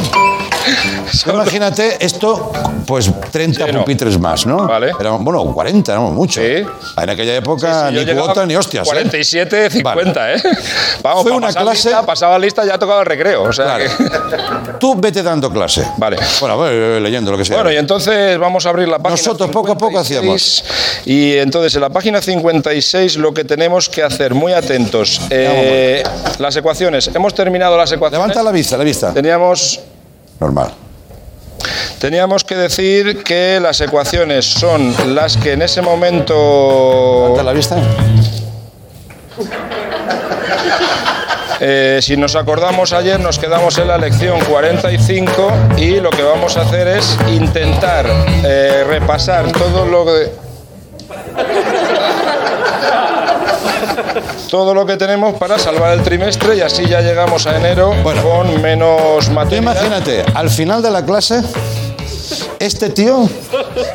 [1.28, 2.52] Imagínate esto,
[2.86, 3.80] pues 30 Sí, no.
[3.80, 4.68] pupitres más, ¿no?
[4.68, 4.92] Vale.
[5.00, 6.42] Era, bueno, 40, éramos mucho.
[6.42, 6.64] Sí.
[7.02, 8.86] En aquella época Sí, ni cuota ni hostias.
[8.88, 8.92] ¿eh?
[8.92, 10.42] 47, 50, ¿eh?
[11.02, 13.44] Vamos, Fue una pasar clase- Lista, pasaba lista, ya tocaba el recreo.
[13.44, 13.84] O sea Claro.
[13.98, 15.86] que- Tú vete dando clase.
[15.98, 16.18] Vale.
[16.40, 17.56] Bueno, voy leyendo lo que sea.
[17.58, 19.12] Bueno, y entonces vamos a abrir la página.
[19.18, 20.64] Nosotros poco a poco 56,
[21.06, 26.04] Y entonces en la página 56 lo que tenemos que hacer, muy atentos, eh,
[26.40, 27.10] las ecuaciones.
[27.14, 28.20] Hemos terminado las ecuaciones.
[28.28, 29.14] Levanta la vista, la vista.
[29.14, 29.80] Teníamos,
[30.44, 30.74] Normal.
[32.00, 37.78] teníamos que decir que las ecuaciones son las que en ese momento, Levanta la vista.
[41.62, 46.58] eh, si nos acordamos ayer, nos quedamos en la lección 45 y lo que vamos
[46.58, 48.06] a hacer es intentar
[48.44, 50.30] eh, repasar todo lo que...
[54.50, 58.22] todo lo que tenemos para salvar el trimestre y así ya llegamos a enero Bueno.
[58.22, 59.60] con menos materia.
[59.60, 61.42] imagínate, al final de la clase,
[62.60, 63.28] este tío,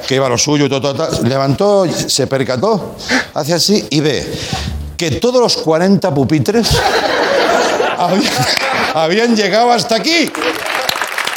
[0.06, 2.94] que iba a lo suyo y todo, todo, todo, levantó, se percató,
[3.34, 4.26] hace así y ve
[4.96, 6.68] que todos los 40 pupitres
[7.96, 8.32] habían,
[8.94, 10.30] habían llegado hasta aquí.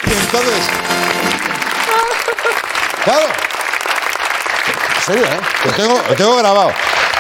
[0.04, 0.64] Y entonces.
[3.04, 3.26] Claro.
[4.96, 5.40] En serio, ¿eh?
[5.66, 6.72] Lo tengo, lo tengo grabado.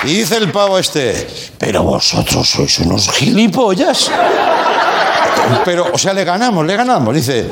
[0.04, 1.28] Y dice el pavo este,
[1.60, 4.10] pero vosotros sois unos gilipollas.
[5.66, 7.14] Pero, o sea, le ganamos, le ganamos.
[7.16, 7.50] Dice,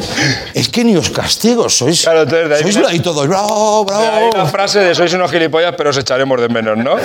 [0.53, 2.03] es que ni os castigo, sois.
[2.03, 4.29] Claro, entonces de ahí sois viene- y todos, bravo, ahí bravo.
[4.37, 6.95] la frase de sois unos gilipollas, pero os echaremos de menos, ¿no?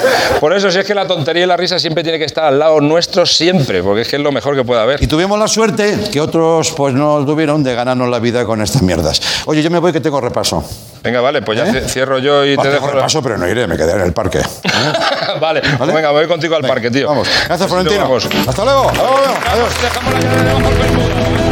[0.41, 2.59] Por eso, si es que la tontería y la risa siempre tiene que estar al
[2.59, 5.03] lado nuestro, siempre, porque es que es lo mejor que puede haber.
[5.03, 8.83] Y tuvimos la suerte que otros pues no tuvieron de ganarnos la vida con estas
[8.83, 9.21] mierdas.
[9.47, 10.65] Oye, yo me voy que tengo repaso.
[11.03, 11.73] Venga, vale, pues ya ¿Eh?
[11.85, 12.87] ci- cierro yo y te tengo dejo.
[12.91, 14.41] repaso, pero no iré, me quedaré en el parque.
[15.41, 15.93] vale, pues ¿Vale?
[15.93, 17.09] venga, me voy contigo al parque, tío.
[17.09, 17.29] Vamos.
[17.29, 18.03] Gracias, Así Florentino.
[18.05, 18.27] vamos.
[18.47, 18.89] Hasta luego.
[18.89, 19.21] Hasta luego.
[19.53, 19.69] Adiós.
[19.83, 21.44] Dejamos la debajo Open